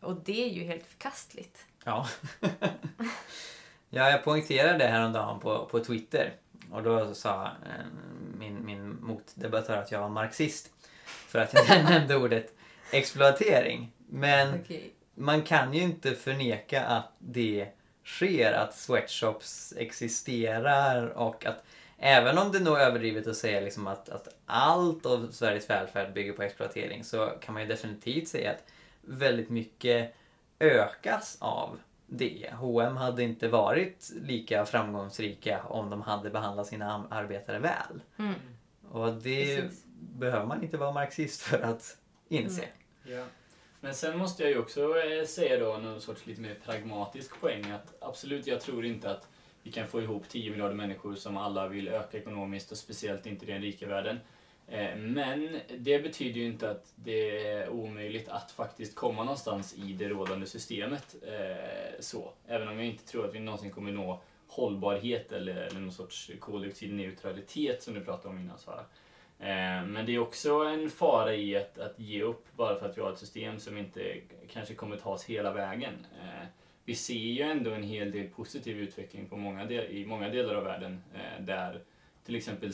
och 0.00 0.16
det 0.24 0.44
är 0.44 0.48
ju 0.48 0.64
helt 0.64 0.86
förkastligt. 0.86 1.66
Ja. 1.84 2.08
ja, 3.90 4.10
jag 4.10 4.24
poängterade 4.24 4.78
det 4.78 4.86
häromdagen 4.86 5.40
på, 5.40 5.66
på 5.70 5.84
Twitter. 5.84 6.34
Och 6.70 6.82
då 6.82 7.14
sa 7.14 7.44
eh, 7.44 7.86
min, 8.38 8.64
min 8.64 9.00
motdebattör 9.00 9.76
att 9.76 9.92
jag 9.92 10.00
var 10.00 10.08
marxist. 10.08 10.70
För 11.04 11.38
att 11.38 11.54
jag 11.54 11.84
nämnde 11.90 12.16
ordet 12.16 12.57
exploatering. 12.90 13.92
Men 14.08 14.60
Okej. 14.60 14.92
man 15.14 15.42
kan 15.42 15.74
ju 15.74 15.82
inte 15.82 16.14
förneka 16.14 16.84
att 16.84 17.12
det 17.18 17.68
sker, 18.04 18.52
att 18.52 18.74
sweatshops 18.74 19.74
existerar 19.76 21.06
och 21.06 21.46
att 21.46 21.64
även 21.98 22.38
om 22.38 22.52
det 22.52 22.60
nog 22.60 22.76
är 22.76 22.80
överdrivet 22.80 23.26
att 23.26 23.36
säga 23.36 23.60
liksom 23.60 23.86
att, 23.86 24.08
att 24.08 24.28
allt 24.46 25.06
av 25.06 25.28
Sveriges 25.30 25.70
välfärd 25.70 26.12
bygger 26.12 26.32
på 26.32 26.42
exploatering 26.42 27.04
så 27.04 27.26
kan 27.26 27.54
man 27.54 27.62
ju 27.62 27.68
definitivt 27.68 28.28
säga 28.28 28.50
att 28.50 28.64
väldigt 29.00 29.50
mycket 29.50 30.14
ökas 30.58 31.36
av 31.40 31.78
det. 32.06 32.50
H&M 32.52 32.96
hade 32.96 33.22
inte 33.22 33.48
varit 33.48 34.12
lika 34.22 34.66
framgångsrika 34.66 35.62
om 35.62 35.90
de 35.90 36.02
hade 36.02 36.30
behandlat 36.30 36.66
sina 36.66 37.06
arbetare 37.10 37.58
väl. 37.58 38.02
Mm. 38.16 38.34
Och 38.90 39.12
det 39.14 39.56
Precis. 39.56 39.84
behöver 39.94 40.46
man 40.46 40.62
inte 40.62 40.76
vara 40.76 40.92
marxist 40.92 41.40
för 41.40 41.60
att 41.60 41.96
inse. 42.28 42.62
Mm. 42.62 42.74
Ja. 43.10 43.24
Men 43.80 43.94
sen 43.94 44.18
måste 44.18 44.42
jag 44.42 44.52
ju 44.52 44.58
också 44.58 44.98
eh, 44.98 45.24
säga 45.26 45.58
då 45.58 45.76
någon 45.76 46.00
sorts 46.00 46.26
lite 46.26 46.40
mer 46.40 46.56
pragmatisk 46.64 47.40
poäng 47.40 47.70
att 47.70 47.94
absolut, 48.00 48.46
jag 48.46 48.60
tror 48.60 48.84
inte 48.84 49.10
att 49.10 49.28
vi 49.62 49.72
kan 49.72 49.86
få 49.86 50.02
ihop 50.02 50.28
10 50.28 50.50
miljarder 50.50 50.74
människor 50.74 51.14
som 51.14 51.36
alla 51.36 51.68
vill 51.68 51.88
öka 51.88 52.18
ekonomiskt 52.18 52.72
och 52.72 52.78
speciellt 52.78 53.26
inte 53.26 53.44
i 53.46 53.52
den 53.52 53.62
rika 53.62 53.86
världen. 53.86 54.18
Eh, 54.68 54.96
men 54.96 55.60
det 55.78 55.98
betyder 55.98 56.40
ju 56.40 56.46
inte 56.46 56.70
att 56.70 56.92
det 56.96 57.46
är 57.46 57.68
omöjligt 57.68 58.28
att 58.28 58.50
faktiskt 58.50 58.94
komma 58.94 59.24
någonstans 59.24 59.74
i 59.74 59.92
det 59.92 60.08
rådande 60.08 60.46
systemet. 60.46 61.16
Eh, 61.22 62.00
så. 62.00 62.32
Även 62.46 62.68
om 62.68 62.76
jag 62.76 62.86
inte 62.86 63.04
tror 63.04 63.28
att 63.28 63.34
vi 63.34 63.40
någonsin 63.40 63.70
kommer 63.70 63.92
nå 63.92 64.20
hållbarhet 64.48 65.32
eller, 65.32 65.56
eller 65.56 65.80
någon 65.80 65.92
sorts 65.92 66.30
koldioxidneutralitet 66.40 67.82
som 67.82 67.94
du 67.94 68.00
pratade 68.00 68.28
om 68.28 68.40
innan 68.40 68.58
Sara. 68.58 68.84
Eh, 69.40 69.84
Men 69.86 70.06
det 70.06 70.14
är 70.14 70.18
också 70.18 70.54
en 70.54 70.90
fara 70.90 71.34
i 71.34 71.56
att, 71.56 71.78
att 71.78 71.98
ge 72.00 72.22
upp 72.22 72.46
bara 72.56 72.78
för 72.78 72.86
att 72.88 72.98
vi 72.98 73.02
har 73.02 73.12
ett 73.12 73.18
system 73.18 73.58
som 73.58 73.78
inte 73.78 74.16
kanske 74.52 74.74
kommer 74.74 74.96
ta 74.96 75.10
oss 75.10 75.24
hela 75.24 75.52
vägen. 75.52 76.06
Eh, 76.22 76.46
Vi 76.84 76.94
ser 76.94 77.14
ju 77.14 77.42
ändå 77.42 77.70
en 77.70 77.82
hel 77.82 78.10
del 78.12 78.28
positiv 78.28 78.78
utveckling 78.78 79.28
på 79.28 79.36
många 79.36 79.64
del, 79.64 79.84
i 79.90 80.06
många 80.06 80.28
delar 80.28 80.54
av 80.54 80.64
världen 80.64 81.02
eh, 81.14 81.44
där 81.44 81.80
till 82.24 82.36
exempel 82.36 82.72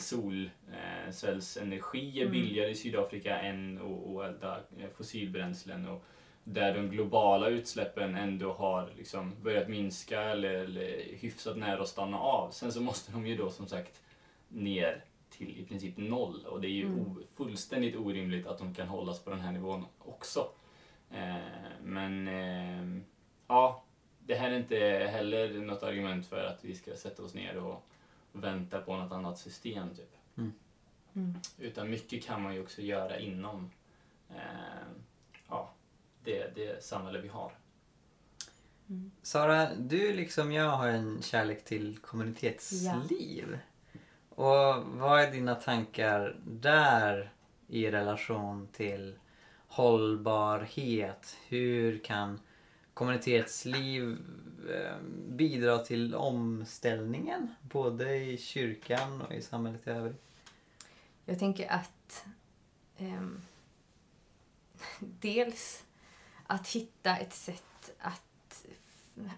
solcellsenergi 1.07 2.19
är 2.21 2.25
Mm. 2.25 2.31
billigare 2.31 2.69
i 2.69 2.75
Sydafrika 2.75 3.39
än 3.39 3.77
att 3.77 4.25
elda 4.25 4.59
fossilbränslen 4.97 5.87
och 5.87 6.03
där 6.43 6.73
de 6.73 6.89
globala 6.89 7.47
utsläppen 7.49 8.15
ändå 8.15 8.53
har 8.53 8.89
liksom 8.97 9.33
börjat 9.43 9.67
minska 9.69 10.21
eller, 10.21 10.49
eller 10.53 11.03
hyfsat 11.19 11.57
nära 11.57 11.81
att 11.81 11.87
stanna 11.87 12.19
av. 12.19 12.51
Sen 12.51 12.71
så 12.71 12.81
måste 12.81 13.11
de 13.11 13.27
ju 13.27 13.37
då 13.37 13.49
som 13.49 13.67
sagt 13.67 14.01
ner 14.49 15.03
till 15.37 15.59
i 15.59 15.65
princip 15.65 15.97
noll 15.97 16.45
och 16.45 16.61
det 16.61 16.67
är 16.67 16.71
ju 16.71 16.85
Mm. 16.85 17.15
fullständigt 17.33 17.95
orimligt 17.95 18.47
att 18.47 18.57
de 18.57 18.73
kan 18.73 18.87
hållas 18.87 19.19
på 19.23 19.29
den 19.29 19.39
här 19.39 19.51
nivån 19.51 19.85
också. 19.99 20.49
Eh, 21.11 21.35
men 21.83 22.27
eh, 22.27 23.01
ja, 23.47 23.83
det 24.19 24.35
här 24.35 24.51
är 24.51 24.57
inte 24.57 24.77
heller 25.11 25.53
något 25.59 25.83
argument 25.83 26.25
för 26.27 26.43
att 26.45 26.65
vi 26.65 26.75
ska 26.75 26.95
sätta 26.95 27.23
oss 27.23 27.33
ner 27.33 27.57
och 27.57 27.83
vänta 28.31 28.81
på 28.81 28.95
något 28.97 29.11
annat 29.11 29.37
system. 29.39 29.95
Typ. 29.95 30.15
Mm. 30.37 30.53
Utan 31.59 31.89
mycket 31.89 32.23
kan 32.25 32.41
man 32.41 32.53
ju 32.53 32.61
också 32.61 32.81
göra 32.81 33.19
inom 33.19 33.71
eh, 34.29 34.87
ja, 35.49 35.73
det, 36.23 36.55
det 36.55 36.83
samhälle 36.83 37.21
vi 37.21 37.27
har. 37.27 37.51
Sara, 39.21 39.75
du 39.75 40.13
liksom 40.13 40.51
jag 40.51 40.69
har 40.69 40.87
en 40.87 41.21
kärlek 41.21 41.65
till 41.65 41.97
kommunitetsliv. 41.97 43.57
Och 44.35 44.83
vad 44.85 45.21
är 45.21 45.31
dina 45.31 45.55
tankar 45.55 46.35
där 46.45 47.31
i 47.67 47.91
relation 47.91 48.67
till 48.71 49.19
hållbarhet? 49.67 51.37
Hur 51.47 51.99
kan 51.99 52.39
kommunitetsliv 52.93 54.17
eh, 54.69 54.97
bidra 55.27 55.77
till 55.77 56.15
omställningen? 56.15 57.55
Både 57.61 58.15
i 58.15 58.37
kyrkan 58.37 59.21
och 59.21 59.33
i 59.33 59.41
samhället 59.41 59.87
i 59.87 59.89
övrigt. 59.89 60.21
Jag 61.25 61.39
tänker 61.39 61.71
att 61.71 62.25
ehm, 62.97 63.41
dels 64.99 65.83
att 66.47 66.67
hitta 66.67 67.17
ett 67.17 67.33
sätt 67.33 67.91
att, 67.99 68.65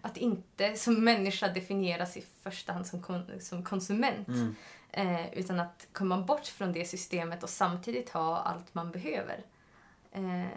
att 0.02 0.18
inte 0.18 0.76
som 0.76 1.04
människa 1.04 1.48
definieras 1.48 2.18
i 2.18 2.22
första 2.22 2.74
hand 2.74 2.88
som, 2.88 3.02
kon, 3.02 3.24
som 3.40 3.64
konsument. 3.64 4.28
Mm. 4.28 4.56
Eh, 4.92 5.34
utan 5.34 5.60
att 5.60 5.88
komma 5.94 6.22
bort 6.22 6.46
från 6.46 6.74
det 6.74 6.86
systemet 6.86 7.44
och 7.44 7.50
samtidigt 7.50 8.10
ha 8.10 8.38
allt 8.38 8.74
man 8.74 8.92
behöver. 8.92 9.44
Eh, 10.12 10.48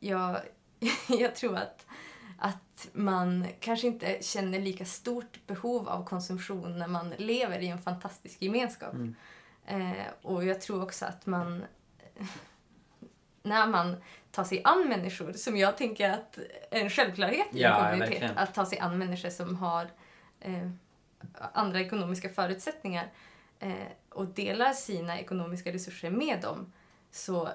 jag, 0.00 0.40
jag 1.08 1.34
tror 1.34 1.56
att, 1.56 1.86
att 2.38 2.88
man 2.92 3.46
kanske 3.60 3.86
inte 3.86 4.18
känner 4.20 4.60
lika 4.60 4.84
stort 4.84 5.46
behov 5.46 5.88
av 5.88 6.04
konsumtion 6.04 6.78
när 6.78 6.88
man 6.88 7.10
lever 7.10 7.58
i 7.58 7.68
en 7.68 7.82
fantastisk 7.82 8.42
gemenskap. 8.42 8.94
Mm. 8.94 9.14
Eh, 9.66 10.06
och 10.22 10.44
jag 10.44 10.60
tror 10.60 10.82
också 10.82 11.04
att 11.06 11.26
man 11.26 11.64
när 13.42 13.66
man 13.66 13.96
tar 14.30 14.44
sig 14.44 14.60
an 14.64 14.88
människor, 14.88 15.32
som 15.32 15.56
jag 15.56 15.76
tänker 15.76 16.10
att 16.10 16.38
är 16.70 16.80
en 16.80 16.90
självklarhet 16.90 17.46
i 17.52 17.60
Ja, 17.60 17.86
en 17.86 17.98
kommunitet, 17.98 18.32
att 18.36 18.54
ta 18.54 18.66
sig 18.66 18.78
an 18.78 18.98
människor 18.98 19.30
som 19.30 19.56
har 19.56 19.90
eh, 20.40 20.70
andra 21.52 21.80
ekonomiska 21.80 22.28
förutsättningar 22.28 23.08
och 24.08 24.26
delar 24.26 24.72
sina 24.72 25.20
ekonomiska 25.20 25.72
resurser 25.72 26.10
med 26.10 26.40
dem, 26.40 26.72
så 27.10 27.48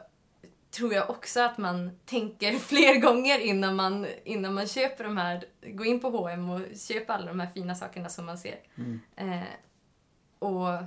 tror 0.71 0.93
jag 0.93 1.09
också 1.09 1.39
att 1.41 1.57
man 1.57 1.99
tänker 2.05 2.51
fler 2.59 2.95
gånger 2.95 3.39
innan 3.39 3.75
man, 3.75 4.07
innan 4.23 4.53
man 4.53 4.67
köper 4.67 5.03
de 5.03 5.17
här, 5.17 5.45
går 5.61 5.85
in 5.85 5.99
på 5.99 6.09
H&M 6.09 6.49
och 6.49 6.61
köper 6.89 7.13
alla 7.13 7.25
de 7.25 7.39
här 7.39 7.49
fina 7.53 7.75
sakerna 7.75 8.09
som 8.09 8.25
man 8.25 8.37
ser. 8.37 8.59
Mm. 8.77 8.99
Eh, 9.15 9.43
och 10.39 10.83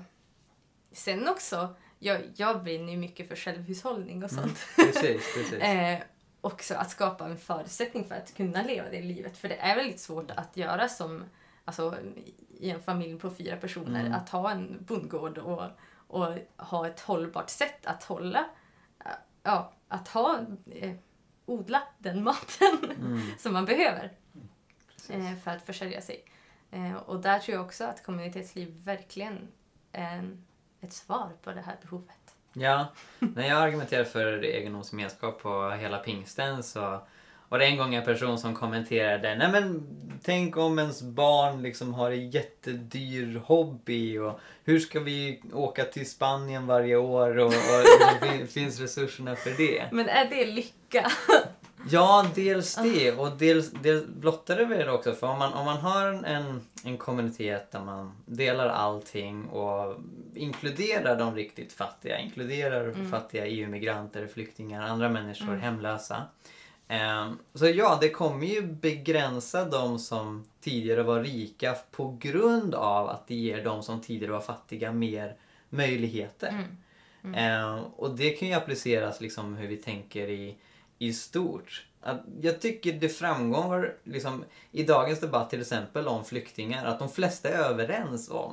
sen 0.93 1.29
också, 1.29 1.75
jag, 1.99 2.21
jag 2.37 2.63
brinner 2.63 2.93
ju 2.93 2.99
mycket 2.99 3.29
för 3.29 3.37
självhushållning 3.37 4.25
och 4.25 4.33
Mm. 4.33 4.45
sånt. 4.45 4.59
Precis, 4.77 5.35
precis. 5.35 5.53
Eh, 5.63 5.99
också 6.41 6.75
att 6.75 6.91
skapa 6.91 7.25
en 7.27 7.39
förutsättning 7.39 8.05
för 8.05 8.15
att 8.15 8.35
kunna 8.37 8.63
leva 8.63 8.89
det 8.91 9.01
livet. 9.03 9.39
För 9.39 9.49
det 9.49 9.57
är 9.57 9.77
väldigt 9.77 10.01
svårt 10.01 10.31
att 10.31 10.57
göra 10.57 10.89
som 10.89 11.25
alltså 11.65 11.97
i 12.59 12.71
en 12.71 12.83
familj 12.83 13.19
på 13.19 13.31
fyra 13.31 13.57
personer, 13.57 14.01
Mm. 14.01 14.13
att 14.15 14.29
ha 14.29 14.51
en 14.51 14.77
bondgård 14.81 15.39
och, 15.39 15.63
och 16.07 16.27
ha 16.57 16.87
ett 16.87 17.01
hållbart 17.01 17.51
sätt 17.51 17.87
att 17.87 18.05
hålla, 18.05 18.45
ja, 19.43 19.73
att 19.89 20.09
ha, 20.09 20.41
eh, 20.71 20.95
odla 21.47 21.83
den 21.99 22.25
maten 22.25 22.79
Mm. 23.01 23.21
som 23.39 23.53
man 23.53 23.65
behöver 23.65 24.13
Precis. 24.93 25.11
eh, 25.11 25.37
för 25.45 25.51
att 25.51 25.63
försörja 25.67 26.01
sig. 26.01 26.25
Eh, 26.71 26.97
och 26.97 27.21
där 27.21 27.39
tror 27.39 27.57
jag 27.57 27.65
också 27.67 27.85
att 27.85 28.03
kommunitetsliv 28.05 28.83
verkligen 28.85 29.49
är 29.93 30.37
ett 30.81 30.93
svar 30.93 31.31
på 31.43 31.53
det 31.53 31.61
här 31.61 31.77
behovet. 31.83 32.37
Ja, 32.53 32.87
när 33.19 33.49
jag 33.49 33.59
argumenterar 33.63 34.05
för 34.05 34.45
egendomsgemenskap 34.45 35.43
på 35.43 35.71
hela 35.71 35.99
pingsten 35.99 36.63
så 36.63 37.01
var 37.53 37.59
det 37.59 37.67
en 37.67 37.77
gång 37.77 37.95
en 37.95 38.05
person 38.05 38.39
som 38.39 38.55
kommenterade 38.55 39.35
Nej 39.37 39.53
men 39.53 39.87
tänk 40.23 40.57
om 40.57 40.79
ens 40.79 41.03
barn 41.03 41.63
liksom 41.63 41.95
har 41.95 42.11
en 42.11 42.31
jättedyr 42.31 43.43
hobby 43.45 44.19
och 44.19 44.41
hur 44.65 44.79
ska 44.79 45.01
vi 45.01 45.43
åka 45.53 45.85
till 45.85 46.11
Spanien 46.11 46.67
varje 46.67 46.97
år 46.97 47.39
och, 47.39 47.47
och 47.47 47.53
fin- 48.29 48.47
finns 48.49 48.81
resurserna 48.81 49.37
för 49.37 49.51
det? 49.51 49.85
Men 49.93 50.09
är 50.09 50.29
det 50.31 50.45
lycka? 50.47 51.11
Ja, 51.91 52.27
dels 52.35 52.75
det 52.75 53.13
och 53.13 53.31
dels, 53.39 53.71
dels 53.71 54.07
blottar 54.07 54.57
det 54.57 54.65
väl 54.65 54.89
också 54.89 55.13
för 55.15 55.27
om 55.27 55.39
man, 55.39 55.53
om 55.53 55.65
man 55.65 55.77
har 55.77 56.07
en, 56.07 56.61
en 56.85 56.97
kommunitet 56.99 57.71
där 57.73 57.81
man 57.81 58.13
delar 58.27 58.69
allting 58.69 59.45
och 59.49 59.97
inkluderar 60.35 61.17
de 61.17 61.35
riktigt 61.35 61.73
fattiga, 61.73 62.19
inkluderar 62.19 62.85
Mm. 62.89 63.11
fattiga 63.11 63.47
EU-migranter, 63.47 64.27
flyktingar, 64.27 64.83
andra 64.83 65.09
människor, 65.09 65.49
Mm. 65.49 65.61
hemlösa. 65.61 66.23
Ehm, 66.93 67.39
så 67.55 67.69
ja, 67.69 67.99
det 68.01 68.09
kommer 68.09 68.47
ju 68.47 68.63
begränsa 68.63 69.65
de 69.65 69.99
som 69.99 70.45
tidigare 70.61 71.03
var 71.03 71.21
rika 71.21 71.77
på 71.91 72.17
grund 72.21 72.75
av 72.75 73.09
att 73.09 73.27
det 73.27 73.35
ger 73.35 73.65
de 73.65 73.83
som 73.83 74.01
tidigare 74.01 74.33
var 74.33 74.41
fattiga 74.41 74.93
mer 74.93 75.37
möjligheter. 75.69 76.69
Mm. 77.25 77.35
Eh, 77.35 77.83
och 77.97 78.17
det 78.17 78.31
kan 78.31 78.49
ju 78.49 78.55
appliceras 78.55 79.21
liksom 79.21 79.57
hur 79.57 79.69
vi 79.69 79.77
tänker 79.77 80.29
i, 80.29 80.57
i 80.99 81.13
stort. 81.13 81.87
Att 82.01 82.21
jag 82.41 82.61
tycker 82.61 82.93
det 82.93 83.09
framgår 83.09 83.97
liksom, 84.05 84.45
i 84.71 84.83
dagens 84.83 85.21
debatt 85.21 85.51
till 85.51 85.61
exempel 85.61 86.09
om 86.09 86.25
flyktingar 86.25 86.85
att 86.85 86.99
de 86.99 87.09
flesta 87.09 87.49
är 87.49 87.59
överens 87.59 88.31
om 88.31 88.53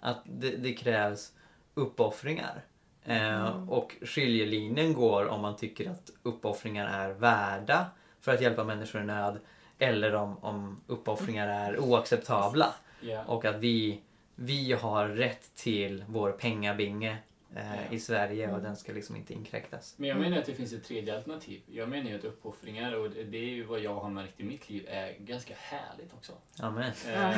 att 0.00 0.18
det, 0.24 0.56
det 0.56 0.72
krävs 0.72 1.32
uppoffringar. 1.74 2.64
Eh, 3.04 3.68
Och 3.68 3.96
skiljelinjen 4.02 4.92
går 4.94 5.26
om 5.28 5.40
man 5.40 5.56
tycker 5.56 5.90
att 5.90 6.10
uppoffringar 6.22 6.86
är 6.86 7.10
värda 7.12 7.86
för 8.20 8.34
att 8.34 8.40
hjälpa 8.40 8.64
människor 8.64 9.00
i 9.00 9.04
nöd 9.04 9.38
eller 9.78 10.14
om, 10.14 10.38
om 10.44 10.80
uppoffringar 10.86 11.48
är 11.48 11.78
oacceptabla. 11.78 12.74
Ja. 13.00 13.24
Och 13.26 13.44
att 13.44 13.56
vi, 13.56 14.00
vi 14.34 14.72
har 14.72 15.08
rätt 15.08 15.54
till 15.54 16.04
vår 16.08 16.32
pengabinge 16.32 17.16
eh, 17.56 17.92
i 17.92 18.00
Sverige 18.00 18.52
och 18.52 18.62
den 18.62 18.76
ska 18.76 18.92
liksom 18.92 19.16
inte 19.16 19.32
inkräktas. 19.32 19.94
Men 19.96 20.08
jag 20.08 20.18
menar 20.18 20.38
att 20.38 20.46
det 20.46 20.54
finns 20.54 20.72
ett 20.72 20.84
tredje 20.84 21.16
alternativ. 21.16 21.60
Jag 21.66 21.88
menar 21.88 22.10
ju 22.10 22.16
att 22.16 22.24
uppoffringar, 22.24 22.92
och 22.92 23.10
det 23.10 23.24
det 23.24 23.38
är 23.38 23.54
ju 23.54 23.64
vad 23.64 23.80
jag 23.80 23.94
har 23.94 24.10
märkt 24.10 24.40
i 24.40 24.44
mitt 24.44 24.70
liv, 24.70 24.86
är 24.88 25.16
ganska 25.18 25.54
härligt 25.58 26.12
också. 26.12 26.32
Amen. 26.60 26.92
Eh, 27.12 27.36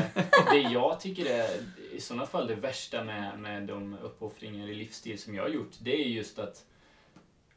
det 0.53 0.59
jag 0.59 1.01
tycker 1.01 1.27
är 1.27 1.49
i 1.93 2.01
sådana 2.01 2.27
fall 2.27 2.47
det 2.47 2.55
värsta 2.55 3.05
med, 3.05 3.39
med 3.39 3.63
de 3.63 3.99
uppoffringar 4.03 4.69
i 4.69 4.75
livsstil 4.75 5.19
som 5.19 5.35
jag 5.35 5.43
har 5.43 5.51
gjort, 5.51 5.73
det 5.81 5.95
är 5.95 6.09
just 6.09 6.39
att, 6.39 6.65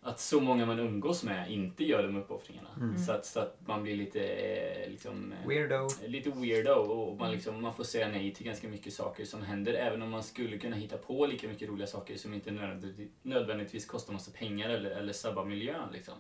att 0.04 0.20
så 0.20 0.42
många 0.42 0.66
man 0.66 0.80
umgås 0.80 1.24
med 1.24 1.52
inte 1.52 1.84
gör 1.84 2.04
de 2.04 2.16
uppoffringarna. 2.16 2.70
Mm. 2.78 2.98
Så, 2.98 3.12
att, 3.12 3.26
så 3.26 3.40
att 3.40 3.58
man 3.66 3.84
blir 3.84 3.96
lite, 3.96 4.28
eh, 4.28 4.90
liksom, 4.90 5.34
eh, 5.34 5.48
Weirdo. 5.48 5.90
lite 6.08 6.30
weirdo 6.30 6.72
och 6.72 7.18
man, 7.18 7.32
liksom, 7.32 7.62
man 7.62 7.74
får 7.74 7.84
säga 7.84 8.08
nej 8.08 8.34
till 8.34 8.46
ganska 8.46 8.68
mycket 8.68 8.94
saker 8.94 9.26
som 9.26 9.44
händer 9.44 9.74
även 9.74 10.02
om 10.02 10.10
man 10.10 10.24
skulle 10.24 10.58
kunna 10.58 10.76
hitta 10.76 10.98
på 10.98 11.26
lika 11.26 11.48
mycket 11.48 11.70
roliga 11.70 11.88
saker 11.88 12.18
som 12.18 12.34
inte 12.34 12.52
nödvändigtvis, 12.52 13.10
nödvändigtvis 13.22 13.86
kostar 13.86 14.14
massa 14.14 14.32
pengar 14.32 14.70
eller, 14.70 14.90
eller 14.90 15.14
sabbar 15.14 15.46
miljön. 15.46 15.90
Liksom. 15.94 16.16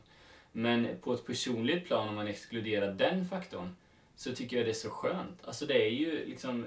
Men 0.51 0.87
på 1.01 1.13
ett 1.13 1.25
personligt 1.25 1.85
plan, 1.85 2.09
om 2.09 2.15
man 2.15 2.27
exkluderar 2.27 2.93
den 2.93 3.25
faktorn, 3.25 3.75
så 4.15 4.35
tycker 4.35 4.57
jag 4.57 4.65
det 4.65 4.71
är 4.71 4.73
så 4.73 4.89
skönt. 4.89 5.45
Alltså 5.45 5.65
det 5.65 5.85
är 5.87 5.89
ju 5.89 6.25
liksom 6.25 6.65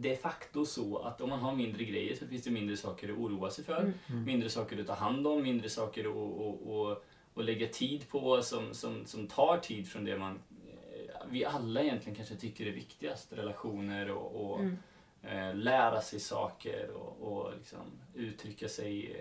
de 0.00 0.16
facto 0.16 0.64
så 0.66 0.98
att 0.98 1.20
om 1.20 1.28
man 1.30 1.38
har 1.40 1.54
mindre 1.56 1.84
grejer 1.84 2.16
så 2.16 2.26
finns 2.26 2.42
det 2.44 2.50
mindre 2.50 2.76
saker 2.76 3.12
att 3.12 3.18
oroa 3.18 3.50
sig 3.50 3.64
för. 3.64 3.92
Mm. 4.08 4.24
Mindre 4.24 4.50
saker 4.50 4.80
att 4.80 4.86
ta 4.86 4.94
hand 4.94 5.26
om, 5.26 5.42
mindre 5.42 5.68
saker 5.68 6.04
att, 6.04 6.16
att, 6.16 6.68
att, 6.68 7.04
att 7.38 7.44
lägga 7.44 7.68
tid 7.68 8.08
på 8.08 8.42
som, 8.42 8.74
som, 8.74 9.06
som 9.06 9.26
tar 9.26 9.58
tid 9.58 9.88
från 9.88 10.04
det 10.04 10.18
man 10.18 10.32
eh, 10.68 11.20
vi 11.30 11.44
alla 11.44 11.82
egentligen 11.82 12.16
kanske 12.16 12.34
tycker 12.36 12.66
är 12.66 12.72
viktigast. 12.72 13.32
Relationer 13.32 14.10
och, 14.10 14.50
och 14.52 14.60
Mm. 14.60 14.76
eh, 15.22 15.54
lära 15.54 16.00
sig 16.00 16.20
saker 16.20 16.90
och, 16.90 17.32
och 17.32 17.52
liksom 17.56 17.80
uttrycka 18.14 18.68
sig 18.68 19.16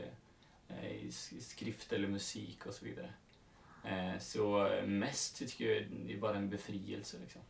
eh, 0.70 0.92
i 0.92 1.08
sk- 1.10 1.40
skrift 1.42 1.94
eller 1.94 2.08
musik 2.08 2.66
och 2.66 2.74
så 2.74 2.86
vidare. 2.86 3.14
Eh, 3.86 4.20
så 4.20 4.70
mest 4.86 5.38
tycker 5.38 5.66
jag 5.76 5.86
det 6.08 6.14
är 6.14 6.18
bara 6.18 6.38
en 6.38 6.50
befrielse. 6.50 7.18
Liksom. 7.22 7.42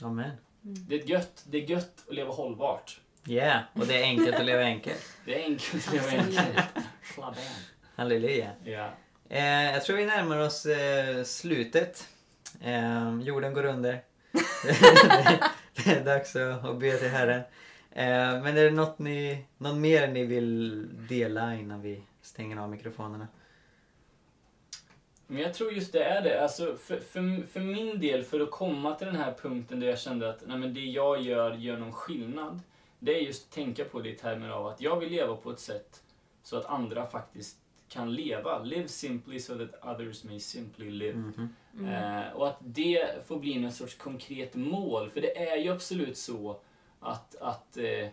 Amen. 0.00 0.30
Det, 0.68 0.94
är 0.94 1.10
gött, 1.10 1.44
det 1.46 1.58
är 1.58 1.70
gött 1.70 2.04
att 2.08 2.14
leva 2.14 2.32
hållbart. 2.32 3.00
Yeah, 3.28 3.60
och 3.72 3.86
det 3.86 4.00
är 4.00 4.02
enkelt 4.02 4.36
att 4.36 4.44
leva 4.44 4.62
enkelt. 4.62 5.04
Det 5.24 5.42
är 5.42 5.44
enkelt 5.44 5.88
att 5.88 5.94
leva 5.94 6.08
enkelt. 6.08 6.66
Halleluja. 7.96 8.50
Ja. 8.64 8.90
Eh, 9.28 9.72
jag 9.72 9.84
tror 9.84 9.96
vi 9.96 10.06
närmar 10.06 10.38
oss 10.38 10.66
eh, 10.66 11.24
slutet. 11.24 12.08
Eh, 12.60 13.18
jorden 13.22 13.54
går 13.54 13.64
under. 13.64 14.02
det 15.74 15.86
är 15.90 16.04
dags 16.04 16.36
att, 16.36 16.64
att 16.64 16.78
be 16.78 16.92
till 16.92 17.08
Herren. 17.08 17.42
Eh, 17.90 18.42
men 18.42 18.46
är 18.46 18.64
det 18.64 18.70
något, 18.70 18.98
ni, 18.98 19.44
något 19.58 19.76
mer 19.76 20.08
ni 20.08 20.24
vill 20.24 20.88
dela 21.08 21.54
innan 21.54 21.82
vi 21.82 22.02
stänger 22.22 22.56
av 22.56 22.70
mikrofonerna? 22.70 23.28
Men 25.30 25.42
jag 25.42 25.54
tror 25.54 25.72
just 25.72 25.92
det 25.92 26.04
är 26.04 26.22
det. 26.22 26.42
Alltså 26.42 26.76
för, 26.76 27.00
för, 27.00 27.46
för 27.46 27.60
min 27.60 28.00
del, 28.00 28.24
för 28.24 28.40
att 28.40 28.50
komma 28.50 28.94
till 28.94 29.06
den 29.06 29.16
här 29.16 29.34
punkten 29.42 29.80
där 29.80 29.86
jag 29.86 29.98
kände 29.98 30.30
att 30.30 30.42
nej, 30.46 30.58
men 30.58 30.74
det 30.74 30.80
jag 30.80 31.22
gör 31.22 31.54
gör 31.54 31.76
någon 31.76 31.92
skillnad. 31.92 32.60
Det 32.98 33.14
är 33.18 33.20
just 33.20 33.48
att 33.48 33.54
tänka 33.54 33.84
på 33.84 34.00
det 34.00 34.08
i 34.08 34.14
termer 34.14 34.48
av 34.48 34.66
att 34.66 34.80
jag 34.80 35.00
vill 35.00 35.10
leva 35.10 35.36
på 35.36 35.50
ett 35.50 35.60
sätt 35.60 36.02
så 36.42 36.56
att 36.56 36.66
andra 36.66 37.06
faktiskt 37.06 37.56
kan 37.88 38.14
leva. 38.14 38.62
Live 38.62 38.88
simply 38.88 39.40
so 39.40 39.66
that 39.66 39.84
others 39.94 40.24
may 40.24 40.40
simply 40.40 40.90
live. 40.90 41.18
Mhm. 41.18 41.54
Mm. 41.74 41.94
Eh, 41.94 42.32
och 42.32 42.48
att 42.48 42.58
det 42.60 43.26
får 43.26 43.38
bli 43.38 43.58
någon 43.58 43.72
sorts 43.72 43.94
konkret 43.94 44.54
mål. 44.54 45.10
För 45.10 45.20
det 45.20 45.38
är 45.50 45.56
ju 45.56 45.72
absolut 45.72 46.16
så 46.16 46.56
att, 47.00 47.36
att 47.40 47.76
eh, 47.76 47.84
eh, 47.84 48.10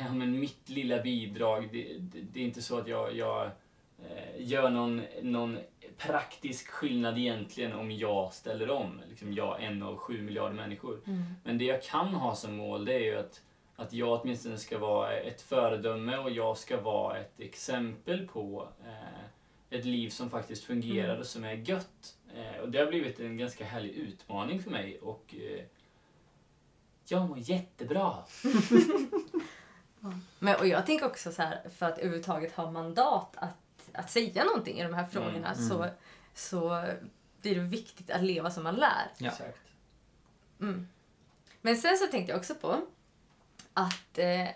ja, 0.00 0.12
men 0.12 0.40
mitt 0.40 0.68
lilla 0.68 1.02
bidrag, 1.02 1.68
det, 1.72 1.98
det, 1.98 2.20
det 2.20 2.40
är 2.40 2.44
inte 2.44 2.62
så 2.62 2.78
att 2.78 2.88
jag, 2.88 3.16
jag 3.16 3.50
gör 4.38 4.70
någon, 4.70 5.02
någon 5.22 5.58
praktisk 5.98 6.68
skillnad 6.68 7.18
egentligen 7.18 7.72
om 7.72 7.90
jag 7.90 8.32
ställer 8.32 8.70
om. 8.70 9.00
Liksom 9.08 9.32
jag, 9.32 9.62
en 9.62 9.82
av 9.82 9.96
sju 9.96 10.22
miljarder 10.22 10.56
människor. 10.56 11.00
Mm. 11.06 11.22
Men 11.44 11.58
det 11.58 11.64
jag 11.64 11.82
kan 11.82 12.14
ha 12.14 12.34
som 12.34 12.56
mål 12.56 12.84
det 12.84 12.94
är 12.94 13.04
ju 13.04 13.18
att, 13.18 13.42
att 13.76 13.92
jag 13.92 14.20
åtminstone 14.20 14.58
ska 14.58 14.78
vara 14.78 15.12
ett 15.12 15.42
föredöme 15.42 16.16
och 16.16 16.30
jag 16.30 16.56
ska 16.56 16.80
vara 16.80 17.18
ett 17.18 17.40
exempel 17.40 18.28
på 18.28 18.68
eh, 18.86 19.78
ett 19.78 19.84
liv 19.84 20.08
som 20.08 20.30
faktiskt 20.30 20.64
fungerar 20.64 21.08
Mm. 21.08 21.20
och 21.20 21.26
som 21.26 21.44
är 21.44 21.54
gött. 21.54 22.16
Eh, 22.34 22.60
och 22.62 22.70
det 22.70 22.78
har 22.78 22.86
blivit 22.86 23.20
en 23.20 23.36
ganska 23.36 23.64
härlig 23.64 23.90
utmaning 23.90 24.62
för 24.62 24.70
mig 24.70 24.98
och 24.98 25.34
eh, 25.38 25.64
jag 27.08 27.28
mår 27.28 27.38
jättebra. 27.38 28.16
Men, 30.38 30.56
och 30.56 30.66
jag 30.66 30.86
tänker 30.86 31.06
också 31.06 31.32
så 31.32 31.42
här, 31.42 31.68
för 31.68 31.86
att 31.86 31.98
överhuvudtaget 31.98 32.52
ha 32.52 32.70
mandat 32.70 33.36
att, 33.36 33.56
att 33.94 34.10
säga 34.10 34.44
någonting 34.44 34.80
i 34.80 34.82
de 34.82 34.94
här 34.94 35.06
frågorna 35.06 35.52
Mm. 35.52 35.68
så, 35.68 35.86
så 36.34 36.84
blir 37.42 37.54
det 37.54 37.60
viktigt 37.60 38.10
att 38.10 38.22
leva 38.22 38.50
som 38.50 38.62
man 38.64 38.74
lär. 38.76 39.10
Ja. 39.18 39.30
Exakt. 39.30 39.58
Mm. 40.60 40.88
Men 41.60 41.76
sen 41.76 41.96
så 41.98 42.06
tänkte 42.06 42.32
jag 42.32 42.38
också 42.38 42.54
på 42.54 42.80
att 43.74 44.18
eh, 44.18 44.48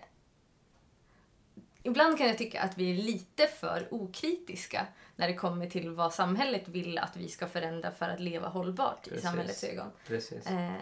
ibland 1.83 2.18
kan 2.18 2.27
jag 2.29 2.38
tycka 2.38 2.62
att 2.62 2.79
vi 2.79 2.90
är 2.92 3.03
lite 3.03 3.46
för 3.46 3.88
okritiska 3.90 4.87
när 5.16 5.29
det 5.29 5.35
kommer 5.35 5.70
till 5.70 5.90
vad 5.90 6.14
samhället 6.14 6.68
vill 6.68 6.98
att 6.98 7.16
vi 7.16 7.29
ska 7.29 7.46
förändra 7.48 7.90
för 7.90 8.09
att 8.09 8.20
leva 8.20 8.48
hållbart 8.48 9.07
i 9.07 9.11
Precis. 9.11 9.24
samhällets 9.24 9.64
ögon. 9.64 9.90
Precis. 10.07 10.46
Eh, 10.46 10.72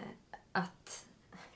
att 0.51 1.05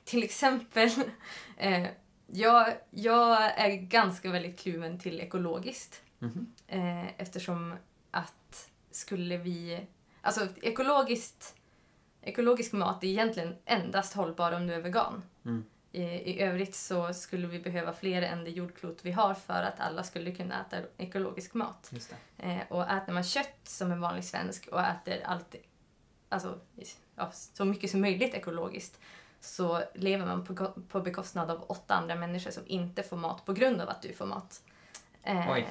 till 0.04 0.22
exempel, 0.22 0.90
eh, 1.56 1.86
jag, 2.26 2.74
jag 2.90 3.42
är 3.60 3.76
ganska 3.76 4.30
väldigt 4.30 4.58
kluven 4.60 4.98
till 4.98 5.20
ekologiskt. 5.20 6.02
Mhm. 6.22 6.52
Eh, 6.66 7.20
eftersom 7.20 7.74
att 8.10 8.70
skulle 8.90 9.36
vi... 9.36 9.86
Alltså 10.20 10.48
ekologiskt, 10.62 11.54
ekologisk 12.20 12.72
mat 12.72 13.04
är 13.04 13.08
egentligen 13.08 13.56
endast 13.64 14.14
hållbar 14.14 14.52
om 14.52 14.66
du 14.66 14.74
är 14.74 14.80
vegan. 14.80 15.22
Mm. 15.44 15.64
I, 15.92 16.02
I 16.02 16.40
övrigt 16.40 16.74
så 16.74 17.14
skulle 17.14 17.46
vi 17.46 17.58
behöva 17.58 17.92
fler 17.92 18.22
än 18.22 18.44
det 18.44 18.50
jordklot 18.50 18.98
vi 19.02 19.12
har 19.12 19.34
för 19.34 19.62
att 19.62 19.80
alla 19.80 20.02
skulle 20.02 20.34
kunna 20.34 20.60
äta 20.60 20.76
ekologisk 20.96 21.54
mat. 21.54 21.92
Eh, 22.38 22.62
och 22.68 22.90
äter 22.90 23.12
man 23.12 23.24
kött 23.24 23.60
som 23.64 23.92
en 23.92 24.00
vanlig 24.00 24.24
svensk 24.24 24.68
och 24.68 24.80
äter 24.80 25.22
allt, 25.24 25.54
alltså, 26.28 26.60
ja, 27.14 27.30
så 27.32 27.64
mycket 27.64 27.90
som 27.90 28.00
möjligt 28.00 28.34
ekologiskt 28.34 29.00
så 29.40 29.82
lever 29.94 30.26
man 30.26 30.44
på, 30.44 30.72
på 30.88 31.00
bekostnad 31.00 31.50
av 31.50 31.64
åtta 31.68 31.94
andra 31.94 32.14
människor 32.14 32.50
som 32.50 32.62
inte 32.66 33.02
får 33.02 33.16
mat 33.16 33.44
på 33.44 33.52
grund 33.52 33.80
av 33.80 33.88
att 33.88 34.02
du 34.02 34.12
får 34.12 34.26
mat. 34.26 34.62
Eh. 35.22 35.64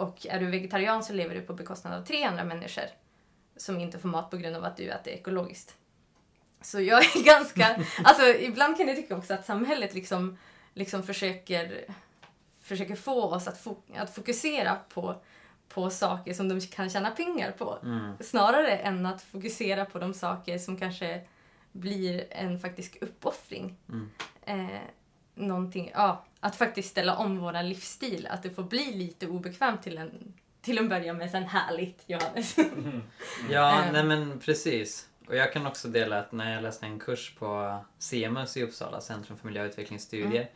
Och 0.00 0.26
är 0.26 0.40
du 0.40 0.46
vegetarian 0.46 1.04
så 1.04 1.12
lever 1.12 1.34
du 1.34 1.40
på 1.40 1.54
bekostnad 1.54 2.00
av 2.00 2.04
tre 2.04 2.24
andra 2.24 2.44
människor 2.44 2.84
som 3.56 3.80
inte 3.80 3.98
får 3.98 4.08
mat 4.08 4.30
på 4.30 4.36
grund 4.36 4.56
av 4.56 4.64
att 4.64 4.76
du 4.76 4.90
äter 4.90 5.12
ekologiskt. 5.12 5.76
Så 6.60 6.80
jag 6.80 7.04
är 7.04 7.24
ganska... 7.24 7.84
alltså 8.04 8.26
ibland 8.26 8.76
kan 8.76 8.88
jag 8.88 8.96
tycka 8.96 9.16
också 9.16 9.34
att 9.34 9.46
samhället 9.46 9.94
liksom, 9.94 10.38
liksom 10.74 11.02
försöker, 11.02 11.84
försöker 12.60 12.96
få 12.96 13.22
oss 13.22 13.48
att, 13.48 13.58
fo 13.58 13.76
att 13.96 14.14
fokusera 14.14 14.76
på, 14.88 15.22
på 15.68 15.90
saker 15.90 16.34
som 16.34 16.48
de 16.48 16.60
kan 16.60 16.90
tjäna 16.90 17.10
pengar 17.10 17.52
på. 17.52 17.78
Mm. 17.82 18.12
Snarare 18.20 18.76
än 18.76 19.06
att 19.06 19.22
fokusera 19.22 19.84
på 19.84 19.98
de 19.98 20.14
saker 20.14 20.58
som 20.58 20.76
kanske 20.76 21.20
blir 21.72 22.26
en 22.30 22.58
faktisk 22.58 22.98
uppoffring. 23.00 23.76
Mm. 23.88 24.10
Eh, 24.42 24.80
någonting, 25.34 25.90
ja, 25.94 26.24
att 26.40 26.56
faktiskt 26.56 26.90
ställa 26.90 27.16
om 27.16 27.38
våran 27.38 27.68
livsstil. 27.68 28.26
Att 28.30 28.42
det 28.42 28.50
får 28.50 28.62
bli 28.62 28.92
lite 28.92 29.26
obekvämt 29.26 29.82
till 29.82 29.98
en, 29.98 30.34
till 30.60 30.78
en 30.78 30.88
början 30.88 31.16
med 31.16 31.30
sen 31.30 31.42
härligt, 31.44 32.02
Johannes. 32.06 32.56
Ja, 33.50 33.82
Ehm. 33.82 33.92
nej 33.92 34.04
men 34.04 34.38
precis. 34.40 35.06
Och 35.28 35.36
jag 35.36 35.52
kan 35.52 35.66
också 35.66 35.88
dela 35.88 36.18
att 36.18 36.32
när 36.32 36.54
jag 36.54 36.62
läste 36.62 36.86
en 36.86 36.98
kurs 36.98 37.34
på 37.38 37.78
CEMUS 37.98 38.56
i 38.56 38.62
Uppsala, 38.62 39.00
Centrum 39.00 39.38
för 39.38 39.46
miljö 39.46 39.62
och 39.62 39.68
utvecklingsstudier, 39.68 40.50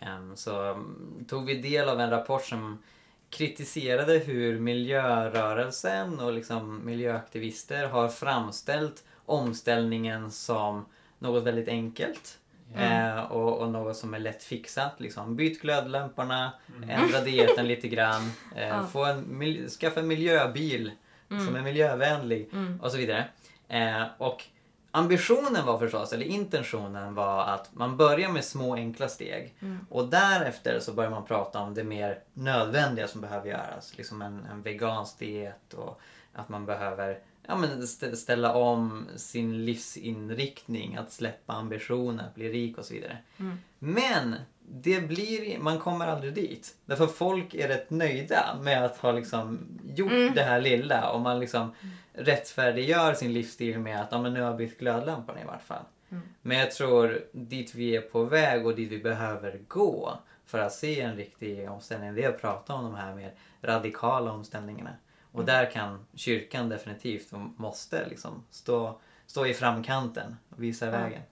em, 0.00 0.36
så 0.36 0.62
mm, 0.62 1.24
tog 1.28 1.46
vi 1.46 1.54
del 1.54 1.88
av 1.88 2.00
en 2.00 2.10
rapport 2.10 2.44
som 2.44 2.82
kritiserade 3.30 4.18
hur 4.18 4.60
miljörörelsen 4.60 6.20
och 6.20 6.32
liksom 6.32 6.86
miljöaktivister 6.86 7.88
har 7.88 8.08
framställt 8.08 9.04
omställningen 9.26 10.30
som 10.30 10.84
något 11.18 11.44
väldigt 11.44 11.68
enkelt. 11.68 12.38
Eh, 12.74 13.18
och, 13.32 13.58
och 13.58 13.68
något 13.70 13.96
som 13.96 14.14
är 14.14 14.18
lätt 14.18 14.42
fixat. 14.42 14.92
Liksom. 15.00 15.36
Byt 15.36 15.60
glödlamporna, 15.62 16.52
ändra 16.88 17.20
dieten 17.24 17.68
lite 17.68 17.88
grann, 17.88 18.30
eh, 18.56 18.68
Ja. 18.68 18.86
få 18.86 19.04
en, 19.04 19.68
skaffa 19.68 20.00
en 20.00 20.06
miljöbil 20.08 20.90
som 21.28 21.56
är 21.56 21.62
miljövänlig 21.62 22.48
Mm. 22.52 22.80
och 22.80 22.90
så 22.90 22.96
vidare. 22.96 23.24
Eh, 23.68 24.02
och 24.18 24.44
ambitionen 24.90 25.66
var 25.66 25.78
förstås, 25.78 26.12
eller 26.12 26.26
intentionen 26.26 27.14
var 27.14 27.44
att 27.44 27.70
man 27.74 27.96
börjar 27.96 28.28
med 28.28 28.44
små 28.44 28.74
enkla 28.74 29.08
steg 29.08 29.54
Mm. 29.62 29.86
och 29.90 30.08
därefter 30.08 30.78
så 30.80 30.92
börjar 30.92 31.10
man 31.10 31.24
prata 31.24 31.58
om 31.60 31.74
det 31.74 31.84
mer 31.84 32.18
nödvändiga 32.34 33.08
som 33.08 33.20
behöver 33.20 33.48
göras. 33.48 33.92
Liksom 33.96 34.22
en, 34.22 34.46
en 34.50 34.62
vegansk 34.62 35.18
diet 35.18 35.74
och 35.74 36.00
att 36.32 36.48
man 36.48 36.66
behöver 36.66 37.18
ja, 37.48 37.56
men 37.56 37.82
stä- 37.82 38.14
ställa 38.16 38.54
om 38.54 39.06
sin 39.16 39.64
livsinriktning, 39.64 40.96
att 40.96 41.12
släppa 41.12 41.52
ambitioner, 41.52 42.24
att 42.24 42.34
bli 42.34 42.48
rik 42.52 42.78
och 42.78 42.84
så 42.84 42.94
vidare. 42.94 43.18
Mm. 43.38 43.58
Men 43.78 44.34
det 44.68 45.00
blir, 45.00 45.58
man 45.58 45.78
kommer 45.78 46.06
aldrig 46.06 46.34
dit. 46.34 46.74
Därför 46.84 47.06
folk 47.06 47.54
är 47.54 47.68
rätt 47.68 47.90
nöjda 47.90 48.58
med 48.62 48.84
att 48.84 48.96
ha 48.96 49.12
liksom 49.12 49.58
gjort 49.96 50.12
Mm. 50.12 50.34
det 50.34 50.42
här 50.42 50.60
lilla 50.60 51.10
och 51.10 51.20
man 51.20 51.40
liksom 51.40 51.72
rättfärdiggör 52.12 53.14
sin 53.14 53.32
livsstil 53.32 53.78
med 53.78 54.00
att 54.00 54.08
ja, 54.10 54.22
men 54.22 54.34
nu 54.34 54.40
har 54.40 54.46
jag 54.46 54.56
bytt 54.56 54.78
glödlamporna 54.78 55.42
i 55.42 55.44
vart 55.44 55.62
fall. 55.62 55.84
Mm. 56.10 56.22
Men 56.42 56.58
jag 56.58 56.70
tror 56.70 57.24
dit 57.32 57.74
vi 57.74 57.96
är 57.96 58.00
på 58.00 58.24
väg 58.24 58.66
och 58.66 58.74
dit 58.76 58.92
vi 58.92 58.98
behöver 58.98 59.58
gå 59.68 60.18
för 60.46 60.58
att 60.58 60.72
se 60.72 61.00
en 61.00 61.16
riktig 61.16 61.70
omställning, 61.70 62.14
det 62.14 62.24
är 62.24 62.28
att 62.28 62.40
prata 62.40 62.74
om 62.74 62.84
de 62.84 62.94
här 62.94 63.14
mer 63.14 63.32
radikala 63.62 64.32
omställningarna. 64.32 64.90
Och 65.36 65.42
Mm. 65.42 65.46
där 65.54 65.70
kan 65.70 65.98
kyrkan 66.14 66.68
definitivt 66.68 67.32
och 67.32 67.40
måste 67.60 68.08
liksom 68.08 68.42
stå, 68.50 68.98
stå 69.26 69.46
i 69.46 69.54
framkanten 69.54 70.36
och 70.50 70.62
visa 70.62 70.86
Ja. 70.86 70.92
vägen 70.92 71.22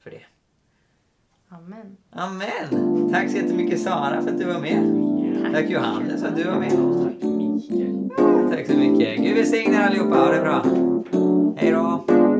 för 0.00 0.10
det. 0.10 0.22
Amen. 1.48 1.96
Amen! 2.10 3.08
Tack 3.12 3.30
så 3.30 3.36
jättemycket 3.36 3.80
Sara 3.80 4.22
för 4.22 4.30
att 4.30 4.38
du 4.38 4.44
var 4.44 4.60
med. 4.60 5.52
Tack 5.54 5.70
Johannes 5.70 6.20
för 6.22 6.28
att 6.28 6.36
du 6.36 6.44
var 6.44 6.58
med. 6.60 6.70
Tack 6.70 7.22
Mikael. 7.22 8.10
Tack 8.50 8.66
så 8.66 8.76
mycket. 8.76 9.16
Gud 9.24 9.36
välsigne 9.36 9.76
er 9.76 9.80
allihopa. 9.80 10.16
Ha 10.18 10.32
det 10.32 10.40
bra. 10.40 10.62
Hej 11.56 11.70
då. 11.72 12.35